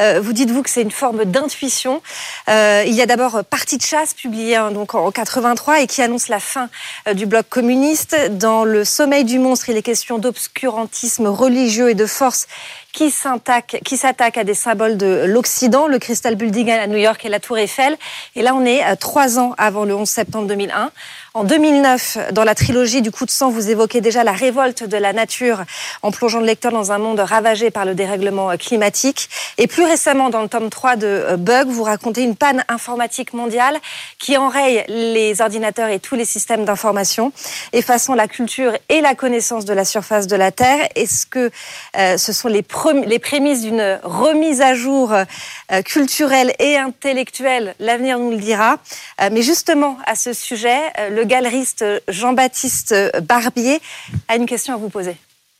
Euh, 0.00 0.20
vous 0.20 0.32
dites-vous 0.32 0.62
que 0.62 0.70
c'est 0.70 0.82
une 0.82 0.90
forme 0.90 1.24
d'intuition. 1.24 2.02
Euh, 2.48 2.84
il 2.86 2.94
y 2.94 3.02
a 3.02 3.06
d'abord 3.06 3.44
Partie 3.44 3.76
de 3.76 3.82
chasse, 3.82 4.14
publié 4.14 4.56
hein, 4.56 4.70
donc 4.70 4.94
en 4.94 5.10
83, 5.10 5.80
et 5.82 5.86
qui 5.86 6.02
annonce 6.02 6.28
la 6.28 6.40
fin 6.40 6.68
euh, 7.08 7.14
du 7.14 7.26
bloc 7.26 7.48
communiste. 7.48 8.16
Dans 8.30 8.64
Le 8.64 8.84
sommeil 8.84 9.24
du 9.24 9.38
monstre, 9.38 9.68
il 9.68 9.76
est 9.76 9.82
question 9.82 10.18
d'obscurantisme 10.18 11.26
religieux 11.26 11.90
et 11.90 11.94
de 11.94 12.06
force 12.06 12.46
qui 12.92 13.10
s'attaque 13.10 14.38
à 14.38 14.44
des 14.44 14.54
symboles 14.54 14.96
de 14.96 15.24
l'Occident, 15.26 15.86
le 15.86 15.98
Crystal 15.98 16.34
Building 16.34 16.70
à 16.70 16.86
New 16.86 16.98
York 16.98 17.24
et 17.24 17.28
la 17.28 17.40
Tour 17.40 17.58
Eiffel. 17.58 17.96
Et 18.36 18.42
là, 18.42 18.54
on 18.54 18.64
est 18.64 18.96
trois 18.96 19.38
ans 19.38 19.54
avant 19.58 19.84
le 19.84 19.94
11 19.94 20.08
septembre 20.08 20.46
2001. 20.46 20.90
En 21.34 21.44
2009, 21.44 22.32
dans 22.32 22.44
la 22.44 22.54
trilogie 22.54 23.00
du 23.00 23.10
coup 23.10 23.24
de 23.24 23.30
sang, 23.30 23.50
vous 23.50 23.70
évoquez 23.70 24.02
déjà 24.02 24.22
la 24.22 24.32
révolte 24.32 24.84
de 24.84 24.98
la 24.98 25.14
nature 25.14 25.62
en 26.02 26.10
plongeant 26.10 26.40
le 26.40 26.44
lecteur 26.44 26.72
dans 26.72 26.92
un 26.92 26.98
monde 26.98 27.20
ravagé 27.20 27.70
par 27.70 27.86
le 27.86 27.94
dérèglement 27.94 28.54
climatique. 28.58 29.30
Et 29.56 29.66
plus 29.66 29.84
récemment, 29.84 30.28
dans 30.28 30.42
le 30.42 30.48
tome 30.48 30.68
3 30.68 30.96
de 30.96 31.06
euh, 31.06 31.36
Bug, 31.38 31.68
vous 31.68 31.84
racontez 31.84 32.22
une 32.22 32.36
panne 32.36 32.64
informatique 32.68 33.32
mondiale 33.32 33.78
qui 34.18 34.36
enraye 34.36 34.84
les 34.88 35.40
ordinateurs 35.40 35.88
et 35.88 35.98
tous 35.98 36.16
les 36.16 36.26
systèmes 36.26 36.66
d'information, 36.66 37.32
effaçant 37.72 38.14
la 38.14 38.28
culture 38.28 38.72
et 38.90 39.00
la 39.00 39.14
connaissance 39.14 39.64
de 39.64 39.72
la 39.72 39.86
surface 39.86 40.26
de 40.26 40.36
la 40.36 40.52
Terre. 40.52 40.86
Est-ce 40.96 41.24
que 41.24 41.50
euh, 41.96 42.18
ce 42.18 42.32
sont 42.34 42.48
les, 42.48 42.62
les 42.90 43.18
prémices 43.18 43.62
d'une 43.62 43.98
remise 44.02 44.60
à 44.60 44.74
jour 44.74 45.12
euh, 45.12 45.82
culturelle 45.82 46.52
et 46.58 46.76
intellectuelle 46.76 47.74
L'avenir 47.78 48.18
nous 48.18 48.30
le 48.30 48.36
dira. 48.36 48.78
Euh, 49.20 49.28
mais 49.32 49.42
justement, 49.42 49.98
à 50.06 50.14
ce 50.14 50.32
sujet, 50.32 50.78
euh, 50.98 51.10
le 51.10 51.24
galeriste 51.24 51.84
Jean-Baptiste 52.08 52.94
Barbier 53.22 53.80
a 54.28 54.36
une 54.36 54.46
question 54.46 54.74
à 54.74 54.76
vous 54.76 54.88
poser. 54.88 55.16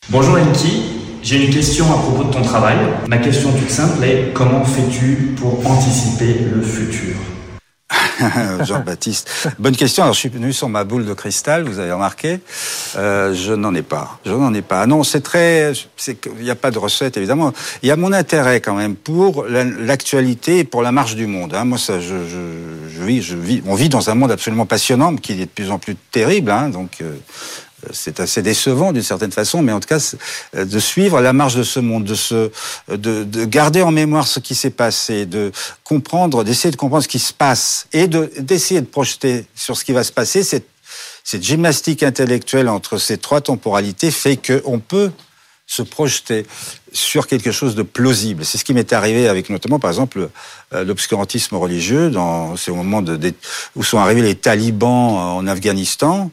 Bonjour 0.09 0.37
Enki, 0.37 0.83
j'ai 1.23 1.45
une 1.45 1.55
question 1.55 1.85
à 1.93 1.99
propos 1.99 2.25
de 2.25 2.33
ton 2.33 2.43
travail. 2.43 2.77
Ma 3.09 3.19
question 3.19 3.53
toute 3.53 3.71
simple 3.71 4.03
est 4.05 4.33
comment 4.35 4.65
fais-tu 4.65 5.35
pour 5.39 5.65
anticiper 5.71 6.35
le 6.53 6.61
futur? 6.61 7.15
Jean-Baptiste. 8.65 9.49
Bonne 9.59 9.77
question. 9.77 10.05
Alors, 10.05 10.15
je 10.15 10.21
suis 10.21 10.29
venu 10.29 10.53
sur 10.53 10.69
ma 10.69 10.85
boule 10.85 11.05
de 11.05 11.15
cristal, 11.15 11.65
vous 11.65 11.79
avez 11.79 11.93
remarqué. 11.93 12.41
Euh, 12.97 13.35
je 13.35 13.53
n'en 13.53 13.75
ai 13.75 13.83
pas. 13.83 14.19
Je 14.25 14.33
n'en 14.33 14.53
ai 14.55 14.63
pas. 14.63 14.87
Non, 14.87 15.03
c'est 15.05 15.21
très. 15.21 15.73
Il 16.07 16.45
n'y 16.45 16.51
a 16.51 16.55
pas 16.55 16.71
de 16.71 16.79
recette, 16.79 17.17
évidemment. 17.17 17.53
Il 17.83 17.89
y 17.89 17.93
a 17.93 17.97
mon 17.97 18.13
intérêt 18.13 18.61
quand 18.61 18.75
même 18.75 18.95
pour 18.95 19.45
l'actualité 19.47 20.59
et 20.59 20.65
pour 20.65 20.83
la 20.83 20.93
marche 20.93 21.15
du 21.15 21.27
monde. 21.27 21.55
Hein. 21.55 21.65
Moi, 21.65 21.79
ça, 21.79 22.01
je, 22.01 22.15
je 22.29 23.03
vis. 23.37 23.63
On 23.67 23.75
vit 23.75 23.89
dans 23.89 24.11
un 24.11 24.15
monde 24.15 24.31
absolument 24.31 24.67
passionnant, 24.67 25.17
qui 25.17 25.33
est 25.33 25.37
de 25.37 25.45
plus 25.47 25.71
en 25.71 25.79
plus 25.79 25.97
terrible. 26.11 26.51
Hein. 26.51 26.69
Donc, 26.69 26.99
euh, 27.01 27.15
c'est 27.93 28.21
assez 28.21 28.43
décevant 28.43 28.93
d'une 28.93 29.03
certaine 29.03 29.33
façon, 29.33 29.63
mais 29.63 29.73
en 29.73 29.81
tout 29.81 29.89
cas, 29.89 30.15
euh, 30.57 30.65
de 30.65 30.79
suivre 30.79 31.21
la 31.21 31.33
marche 31.33 31.55
de 31.55 31.63
ce 31.63 31.81
monde, 31.81 32.05
de, 32.05 32.15
se, 32.15 32.51
de, 32.89 33.25
de 33.25 33.45
garder 33.45 33.83
en 33.83 33.91
mémoire 33.91 34.27
ce 34.27 34.41
qui 34.41 34.55
s'est 34.55 34.71
passé, 34.71 35.27
de 35.27 35.53
comprendre, 35.85 36.45
d'essayer 36.45 36.71
de 36.71 36.77
comprendre 36.77 37.03
ce 37.03 37.09
qui 37.09 37.19
se 37.19 37.33
passe 37.33 37.87
et 37.93 38.07
d'essayer 38.07 38.81
de, 38.81 38.87
projeter 38.87 39.47
sur 39.55 39.77
ce 39.77 39.85
qui 39.85 39.93
va 39.93 40.05
se 40.05 40.13
passer. 40.13 40.43
Cette, 40.43 40.67
cette 41.25 41.43
gymnastique 41.43 42.03
intellectuelle 42.03 42.69
entre 42.69 42.99
ces 42.99 43.19
trois 43.19 43.41
temporalités 43.41 44.11
fait 44.11 44.37
qu'on 44.37 44.79
peut 44.79 45.11
se 45.67 45.83
projeter 45.83 46.47
sur 46.93 47.27
quelque 47.27 47.51
chose 47.51 47.75
de 47.75 47.83
plausible. 47.83 48.45
C'est 48.45 48.59
ce 48.59 48.65
qui 48.65 48.75
m'est 48.75 48.93
arrivé 48.93 49.29
avec 49.29 49.49
notamment, 49.49 49.79
par 49.79 49.91
exemple, 49.91 50.29
euh, 50.75 50.85
l'obscurantisme 50.85 51.57
religieux. 51.57 52.13
C'est 52.57 52.71
au 52.71 52.75
moment 52.75 53.03
où 53.77 53.83
sont 53.83 53.99
arrivés 53.99 54.23
les 54.23 54.35
talibans 54.35 55.15
en 55.39 55.47
Afghanistan, 55.47 56.31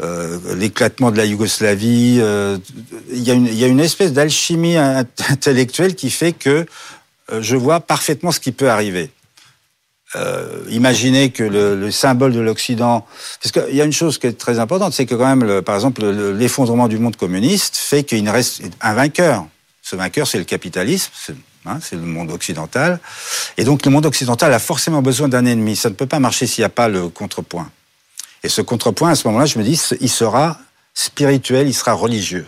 euh, 0.00 0.38
l'éclatement 0.54 1.10
de 1.10 1.18
la 1.18 1.26
Yougoslavie. 1.26 2.18
Euh, 2.20 2.58
il, 3.12 3.22
y 3.22 3.30
a 3.30 3.66
une, 3.66 3.80
espèce 3.80 4.12
d'alchimie 4.12 4.76
intellectuelle 5.28 5.94
qui 5.94 6.10
fait 6.10 6.32
que 6.32 6.66
je 7.38 7.56
vois 7.56 7.80
parfaitement 7.80 8.32
ce 8.32 8.40
qui 8.40 8.52
peut 8.52 8.70
arriver. 8.70 9.10
Euh, 10.16 10.64
imaginez 10.68 11.30
que 11.30 11.44
le, 11.44 11.76
le 11.76 11.90
symbole 11.90 12.32
de 12.32 12.40
l'Occident, 12.40 13.06
parce 13.40 13.52
qu'il 13.52 13.76
y 13.76 13.80
a 13.80 13.84
une 13.84 13.92
chose 13.92 14.18
qui 14.18 14.26
est 14.26 14.32
très 14.32 14.58
importante, 14.58 14.92
c'est 14.92 15.06
que 15.06 15.14
quand 15.14 15.26
même, 15.26 15.44
le, 15.44 15.62
par 15.62 15.76
exemple, 15.76 16.04
l'effondrement 16.04 16.88
du 16.88 16.98
monde 16.98 17.16
communiste 17.16 17.76
fait 17.76 18.02
qu'il 18.02 18.28
reste 18.28 18.62
un 18.80 18.94
vainqueur. 18.94 19.46
Ce 19.82 19.94
vainqueur, 19.96 20.26
c'est 20.26 20.38
le 20.38 20.44
capitalisme, 20.44 21.10
c'est 21.14 21.34
hein, 21.66 21.78
le 21.92 21.98
monde 21.98 22.30
occidental. 22.30 22.98
Et 23.56 23.64
donc 23.64 23.84
le 23.84 23.90
monde 23.90 24.06
occidental 24.06 24.52
a 24.52 24.58
forcément 24.58 25.02
besoin 25.02 25.28
d'un 25.28 25.46
ennemi. 25.46 25.76
Ça 25.76 25.90
ne 25.90 25.94
peut 25.94 26.06
pas 26.06 26.18
marcher 26.18 26.46
s'il 26.46 26.62
n'y 26.62 26.66
a 26.66 26.70
pas 26.70 26.88
le 26.88 27.08
contrepoint. 27.08 27.70
Et 28.42 28.48
ce 28.48 28.62
contrepoint, 28.62 29.10
à 29.10 29.14
ce 29.14 29.26
moment-là, 29.28 29.46
je 29.46 29.58
me 29.58 29.64
dis, 29.64 29.80
il 30.00 30.08
sera 30.08 30.58
spirituel, 30.94 31.68
il 31.68 31.74
sera 31.74 31.92
religieux. 31.92 32.46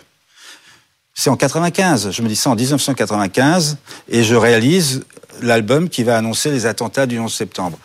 C'est 1.15 1.31
en 1.31 1.37
95, 1.37 2.11
je 2.11 2.23
me 2.23 2.29
dis 2.29 2.37
ça 2.37 2.51
en 2.51 2.55
1995, 2.55 3.77
et 4.09 4.25
je 4.25 4.35
réalise 4.35 5.05
l'album 5.43 5.89
qui 5.89 6.05
va 6.05 6.17
annoncer 6.17 6.51
les 6.51 6.67
attentats 6.67 7.07
du 7.07 7.19
11 7.19 7.33
septembre. 7.33 7.79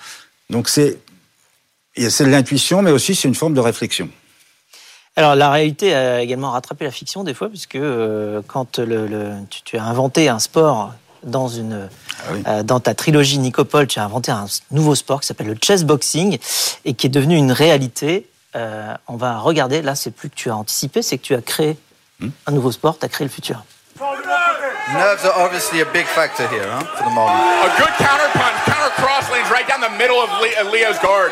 Donc 0.50 0.70
c'est 0.70 0.98
c'est 1.98 2.26
de 2.26 2.30
l'intuition, 2.30 2.82
mais 2.82 2.92
aussi 2.92 3.16
c'est 3.16 3.28
une 3.28 3.36
forme 3.36 3.54
de 3.54 3.60
réflexion. 3.60 4.10
Alors 5.16 5.36
la 5.36 5.50
réalité 5.50 5.96
a 5.96 6.22
également 6.22 6.52
rattrapé 6.52 6.86
la 6.86 6.92
fiction 6.92 7.24
des 7.24 7.34
fois, 7.34 7.50
puisque 7.50 7.76
euh, 7.76 8.42
quand 8.48 8.78
le, 8.78 9.08
le, 9.08 9.34
tu, 9.50 9.64
tu, 9.64 9.78
as 9.78 9.84
inventé 9.84 10.30
un 10.30 10.38
sport 10.40 10.94
dans 11.24 11.48
une 11.48 11.90
ah 12.20 12.24
oui. 12.32 12.44
euh, 12.48 12.64
dans 12.64 12.80
ta 12.80 12.94
trilogie 12.94 13.40
Nicopole, 13.40 13.88
tu 13.88 14.00
as 14.00 14.06
inventé 14.06 14.32
un 14.32 14.46
nouveau 14.70 14.94
sport 14.94 15.22
qui 15.22 15.28
s'appelle 15.28 15.48
le 15.48 15.58
chess 15.62 15.84
boxing 15.84 16.38
et 16.86 16.94
qui 16.94 17.08
est 17.08 17.10
devenu 17.10 17.36
une 17.36 17.52
réalité. 17.52 18.30
Euh, 18.56 18.94
on 19.08 19.18
va 19.18 19.40
regarder. 19.40 19.82
Là, 19.82 19.96
c'est 19.96 20.12
plus 20.12 20.30
que 20.30 20.36
tu 20.36 20.52
as 20.52 20.56
anticipé, 20.56 21.02
c'est 21.02 21.18
que 21.18 21.24
tu 21.24 21.34
as 21.34 21.42
créé? 21.42 21.78
Un 22.46 22.52
nouveau 22.52 22.72
sport. 22.72 22.98
Tu 23.00 23.06
as 23.06 23.10
créé 23.10 23.26
le 23.26 23.32
futur. 23.32 23.64
Nerves 24.94 25.26
are 25.26 25.44
obviously 25.44 25.82
a 25.82 25.86
big 25.92 26.06
factor 26.06 26.48
here, 26.48 26.64
huh, 26.64 26.80
for 26.96 27.04
the 27.04 27.14
moment. 27.14 27.36
A 27.36 27.70
good 27.78 27.92
counter 27.98 28.30
punch, 28.32 28.56
counter 28.66 28.94
cross 28.96 29.30
lanes 29.30 29.50
right 29.52 29.68
down 29.68 29.82
the 29.82 29.92
middle 29.98 30.16
of 30.16 30.30
Leo's 30.72 30.98
guard. 31.00 31.32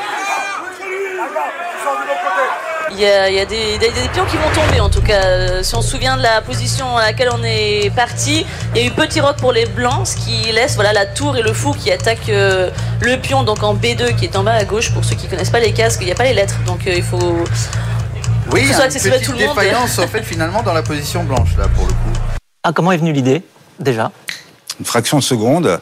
Il 2.91 2.99
y, 2.99 3.05
a, 3.05 3.29
il 3.29 3.35
y 3.35 3.39
a, 3.39 3.45
des, 3.45 3.77
des, 3.77 3.91
des, 3.91 4.09
pions 4.13 4.25
qui 4.25 4.37
vont 4.37 4.49
tomber 4.53 4.79
en 4.79 4.89
tout 4.89 5.01
cas. 5.01 5.63
Si 5.63 5.75
on 5.75 5.81
se 5.81 5.89
souvient 5.89 6.17
de 6.17 6.21
la 6.21 6.41
position 6.41 6.97
à 6.97 7.01
laquelle 7.03 7.29
on 7.33 7.43
est 7.43 7.93
parti, 7.95 8.45
il 8.73 8.81
y 8.81 8.83
a 8.83 8.87
eu 8.87 8.91
petit 8.91 9.19
rock 9.19 9.37
pour 9.37 9.51
les 9.51 9.65
blancs, 9.65 10.07
ce 10.07 10.15
qui 10.15 10.51
laisse 10.51 10.75
voilà, 10.75 10.93
la 10.93 11.05
tour 11.05 11.35
et 11.35 11.41
le 11.41 11.51
fou 11.51 11.73
qui 11.73 11.91
attaquent 11.91 12.29
euh, 12.29 12.69
le 13.01 13.17
pion 13.17 13.43
donc 13.43 13.63
en 13.63 13.75
B2 13.75 14.15
qui 14.15 14.25
est 14.25 14.35
en 14.35 14.43
bas 14.43 14.53
à 14.53 14.63
gauche. 14.65 14.93
Pour 14.93 15.03
ceux 15.03 15.15
qui 15.15 15.27
connaissent 15.27 15.49
pas 15.49 15.59
les 15.59 15.73
casques, 15.73 16.01
il 16.01 16.05
n'y 16.05 16.11
a 16.11 16.15
pas 16.15 16.23
les 16.23 16.33
lettres, 16.33 16.59
donc 16.65 16.87
euh, 16.87 16.93
il 16.95 17.03
faut. 17.03 17.43
Oui, 18.55 18.61
il 18.63 18.69
y 18.69 18.73
a 18.73 18.85
une 18.85 18.89
petite 18.89 19.35
défaillance 19.35 19.99
en 19.99 20.07
fait 20.07 20.23
finalement 20.23 20.63
dans 20.63 20.71
la 20.71 20.81
position 20.81 21.25
blanche 21.25 21.57
là 21.57 21.67
pour 21.67 21.85
le 21.87 21.91
coup. 21.91 22.19
Ah, 22.63 22.71
comment 22.71 22.93
est 22.93 22.97
venue 22.97 23.11
l'idée 23.11 23.43
déjà? 23.79 24.13
Une 24.79 24.85
fraction 24.85 25.17
de 25.17 25.23
seconde. 25.23 25.81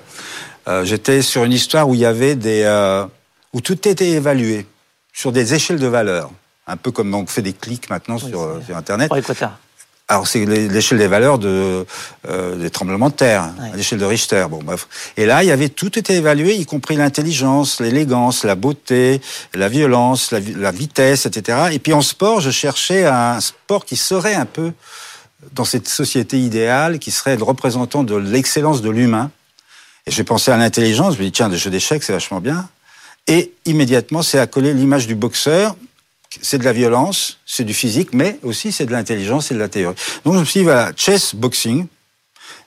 Euh, 0.67 0.83
J'étais 0.83 1.21
sur 1.21 1.43
une 1.43 1.51
histoire 1.51 1.87
où 1.87 1.93
il 1.93 1.99
y 1.99 2.05
avait 2.05 2.33
des 2.33 2.63
euh, 2.63 3.05
où 3.53 3.61
tout 3.61 3.87
était 3.87 4.09
évalué 4.09 4.65
sur 5.13 5.31
des 5.31 5.53
échelles 5.53 5.77
de 5.77 5.85
valeur, 5.85 6.31
un 6.65 6.75
peu 6.75 6.89
comme 6.89 7.13
on 7.13 7.27
fait 7.27 7.43
des 7.43 7.53
clics 7.53 7.91
maintenant 7.91 8.15
oui, 8.15 8.29
sur, 8.29 8.59
sur 8.65 8.75
Internet. 8.75 9.11
Alors 10.13 10.27
c'est 10.27 10.45
l'échelle 10.45 10.99
des 10.99 11.07
valeurs 11.07 11.39
de, 11.39 11.87
euh, 12.29 12.55
des 12.55 12.69
tremblements 12.69 13.09
de 13.09 13.15
terre, 13.15 13.49
ouais. 13.59 13.75
l'échelle 13.75 13.97
de 13.97 14.05
Richter. 14.05 14.45
Bon, 14.47 14.59
bref. 14.63 14.87
Et 15.17 15.25
là, 15.25 15.43
il 15.43 15.47
y 15.47 15.51
avait 15.51 15.69
tout 15.69 15.97
était 15.97 16.17
évalué, 16.17 16.53
y 16.53 16.67
compris 16.67 16.95
l'intelligence, 16.95 17.81
l'élégance, 17.81 18.43
la 18.43 18.53
beauté, 18.53 19.21
la 19.55 19.69
violence, 19.69 20.29
la, 20.29 20.39
la, 20.39 20.69
vitesse, 20.69 21.25
etc. 21.25 21.69
Et 21.71 21.79
puis 21.79 21.93
en 21.93 22.03
sport, 22.03 22.41
je 22.41 22.51
cherchais 22.51 23.07
un 23.07 23.39
sport 23.39 23.85
qui 23.85 23.95
serait 23.95 24.35
un 24.35 24.45
peu 24.45 24.73
dans 25.53 25.65
cette 25.65 25.87
société 25.87 26.39
idéale, 26.39 26.99
qui 26.99 27.09
serait 27.09 27.35
le 27.35 27.43
représentant 27.43 28.03
de 28.03 28.15
l'excellence 28.15 28.83
de 28.83 28.91
l'humain 28.91 29.31
Et 30.05 30.11
j'ai 30.11 30.23
pensé 30.23 30.51
à 30.51 30.57
l'intelligence, 30.57 31.15
je 31.15 31.19
me 31.21 31.23
dis, 31.23 31.31
tiens, 31.31 31.49
des 31.49 31.57
jeux 31.57 31.71
d'échecs, 31.71 32.03
c'est 32.03 32.13
vachement 32.13 32.39
bien. 32.39 32.69
Et 33.25 33.51
immédiatement, 33.65 34.21
c'est 34.21 34.37
à 34.37 34.45
coller 34.45 34.75
l'image 34.75 35.07
du 35.07 35.15
boxeur. 35.15 35.75
C'est 36.41 36.57
de 36.57 36.63
la 36.63 36.73
violence, 36.73 37.39
c'est 37.45 37.63
du 37.63 37.73
physique, 37.73 38.09
mais 38.13 38.39
aussi 38.43 38.71
c'est 38.71 38.85
de 38.85 38.91
l'intelligence 38.91 39.51
et 39.51 39.53
de 39.53 39.59
la 39.59 39.69
théorie. 39.69 39.95
Donc 40.25 40.35
je 40.35 40.39
me 40.39 40.45
suis 40.45 40.59
dit, 40.61 40.63
voilà, 40.63 40.91
chess, 40.95 41.35
boxing, 41.35 41.87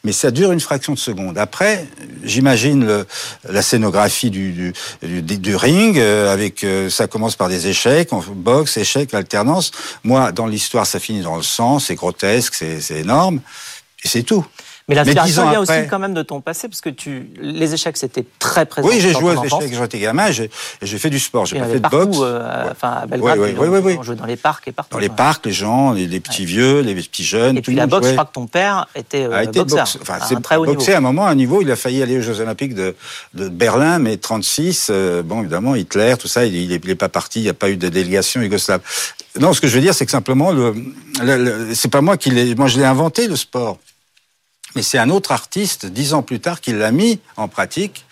mais 0.05 0.13
ça 0.13 0.31
dure 0.31 0.53
une 0.53 0.61
fraction 0.61 0.93
de 0.93 0.99
seconde. 0.99 1.37
Après, 1.37 1.85
j'imagine 2.23 3.05
la 3.49 3.63
scénographie 3.63 4.31
du, 4.31 4.73
du, 5.03 5.23
du, 5.23 5.57
ring, 5.57 5.99
euh, 5.99 6.33
avec 6.33 6.63
euh, 6.63 6.89
ça 6.89 7.09
commence 7.09 7.35
par 7.35 7.49
des 7.49 7.67
échecs, 7.67 8.13
on 8.13 8.21
boxe, 8.21 8.77
échecs, 8.77 9.13
alternance. 9.15 9.73
Moi, 10.05 10.31
dans 10.31 10.47
l'histoire, 10.47 10.87
ça 10.87 11.01
finit 11.01 11.23
dans 11.23 11.37
le 11.37 11.43
sang, 11.43 11.81
c'est 11.81 11.97
grotesque, 11.97 12.55
c'est 12.55 13.01
énorme, 13.01 13.41
et 14.05 14.09
c'est 14.09 14.23
tout. 14.23 14.47
Mais 14.89 14.95
l'inspiration 14.95 15.51
vient 15.51 15.61
aussi 15.61 15.89
quand 15.91 15.99
même 15.99 16.15
de 16.15 16.23
ton 16.23 16.41
passé, 16.41 16.69
parce 16.69 16.81
que 16.81 16.91
tu, 16.91 17.29
les 17.41 17.75
échecs, 17.75 17.97
c'était 17.97 18.25
très 18.39 18.67
présent. 18.67 18.87
Oui, 18.87 19.01
j'ai 19.01 19.13
joué 19.13 19.35
aux 19.35 19.43
échecs 19.43 19.73
quand 19.73 19.83
j'étais 19.83 19.99
gamin, 19.99 20.31
j'ai 20.31 20.49
fait 20.99 21.11
du 21.11 21.19
sport, 21.19 21.45
j'ai 21.45 21.59
pas 21.59 21.67
fait 21.67 21.81
de 21.81 21.89
boxe. 21.89 22.19
Euh, 22.21 22.71
enfin, 22.71 23.01
à 23.03 23.07
Belgrade, 23.07 23.39
on 23.39 24.03
jouait 24.05 24.15
dans 24.15 24.27
les 24.27 24.37
parcs 24.37 24.69
et 24.69 24.73
partout. 24.73 24.93
Dans 24.93 25.01
les 25.01 25.09
parcs, 25.09 25.45
les 25.45 25.53
gens, 25.53 25.93
les, 25.93 26.21
petits 26.21 26.45
vieux, 26.45 26.83
les 26.83 26.95
petits 26.95 27.25
jeunes. 27.25 27.57
Et 27.57 27.63
puis 27.63 27.75
la 27.75 27.89
boxe, 27.89 28.07
je 28.07 28.13
crois 28.13 28.27
que 28.27 28.33
ton 28.33 28.47
père 28.47 28.87
était, 28.95 29.25
euh, 29.25 29.43
a 29.43 29.47
boxeur, 29.47 29.89
un 30.09 30.41
très 30.41 30.55
haut 30.55 30.65
boxé 30.65 30.95
à 30.95 30.99
un 30.99 31.01
moment, 31.01 31.27
à 31.27 31.31
un 31.31 31.35
niveau, 31.35 31.63
il 31.63 31.71
a 31.73 31.77
failli 31.77 32.01
aller 32.01 32.19
aux 32.19 32.23
Jeux 32.23 32.41
Olympiques 32.41 32.75
de, 32.75 32.95
Berlin, 33.35 33.99
mais 33.99 34.17
36, 34.19 34.89
euh, 34.91 35.23
bon, 35.23 35.41
évidemment, 35.41 35.75
Hitler, 35.75 36.15
tout 36.17 36.29
ça, 36.29 36.47
il, 36.47 36.55
il, 36.55 36.73
est, 36.73 36.95
pas 36.95 37.09
parti, 37.09 37.41
il 37.41 37.45
n'y 37.45 37.49
a 37.49 37.55
pas 37.55 37.71
eu 37.71 37.77
de 37.77 37.89
délégation 37.89 38.41
yougoslave. 38.41 38.81
Non, 39.41 39.53
ce 39.53 39.61
que 39.61 39.67
je 39.67 39.75
veux 39.75 39.83
dire, 39.83 39.95
c'est 39.95 40.05
que 40.05 40.13
simplement, 40.13 40.53
le, 40.53 40.75
le 41.23 41.75
c'est 41.75 41.91
pas 41.91 42.03
moi 42.03 42.17
qui 42.17 42.31
l'ai, 42.31 42.55
moi 42.55 42.69
je 42.69 42.79
l'ai 42.79 42.85
inventé 42.85 43.27
le 43.27 43.35
sport 43.35 43.79
mais 44.77 44.83
c'est 44.83 44.99
un 44.99 45.11
autre 45.11 45.33
artiste, 45.33 45.87
dix 45.87 46.15
ans 46.15 46.23
plus 46.23 46.39
tard, 46.39 46.61
qui 46.61 46.73
l'a 46.73 46.93
mis 46.93 47.19
en 47.37 47.49
pratique. 47.49 48.05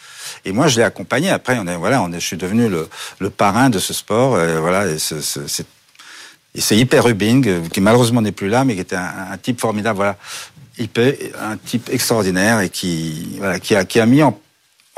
Et 0.46 0.52
moi, 0.52 0.66
je 0.66 0.76
l'ai 0.78 0.82
accompagné. 0.82 1.28
Après, 1.30 1.58
on 1.60 1.66
est, 1.66 1.76
voilà, 1.76 2.08
je 2.12 2.18
suis 2.18 2.38
devenu 2.38 2.68
le, 2.68 3.30
parrain 3.30 3.70
de 3.70 3.78
ce 3.78 3.92
sport. 3.92 4.40
Et 4.40 4.58
voilà, 4.58 4.86
c'est 4.98 6.76
hyper 6.76 7.04
Rubing, 7.04 7.68
qui 7.68 7.80
malheureusement 7.80 8.22
n'est 8.22 8.32
plus 8.32 8.48
là, 8.48 8.64
mais 8.64 8.74
qui 8.74 8.80
était 8.80 8.96
un, 8.96 9.36
type 9.36 9.60
formidable. 9.60 9.96
Voilà, 9.96 10.16
hyper, 10.78 11.12
un 11.38 11.58
type 11.58 11.90
extraordinaire 11.92 12.60
et 12.60 12.70
qui, 12.70 13.38
qui 13.62 13.76
a, 13.76 13.84
qui 13.84 14.00
a 14.00 14.06
mis 14.06 14.22
en 14.22 14.34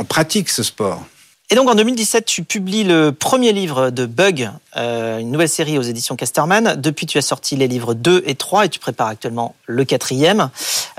pratique 0.08 0.48
ce 0.48 0.62
sport. 0.62 1.04
Et 1.48 1.54
donc 1.54 1.68
en 1.68 1.76
2017, 1.76 2.24
tu 2.24 2.42
publies 2.42 2.82
le 2.82 3.12
premier 3.12 3.52
livre 3.52 3.90
de 3.90 4.04
Bug, 4.04 4.50
euh, 4.76 5.18
une 5.18 5.30
nouvelle 5.30 5.48
série 5.48 5.78
aux 5.78 5.82
éditions 5.82 6.16
Casterman. 6.16 6.74
Depuis, 6.76 7.06
tu 7.06 7.18
as 7.18 7.22
sorti 7.22 7.54
les 7.54 7.68
livres 7.68 7.94
2 7.94 8.24
et 8.26 8.34
3 8.34 8.64
et 8.64 8.68
tu 8.68 8.80
prépares 8.80 9.06
actuellement 9.06 9.54
le 9.66 9.84
quatrième. 9.84 10.50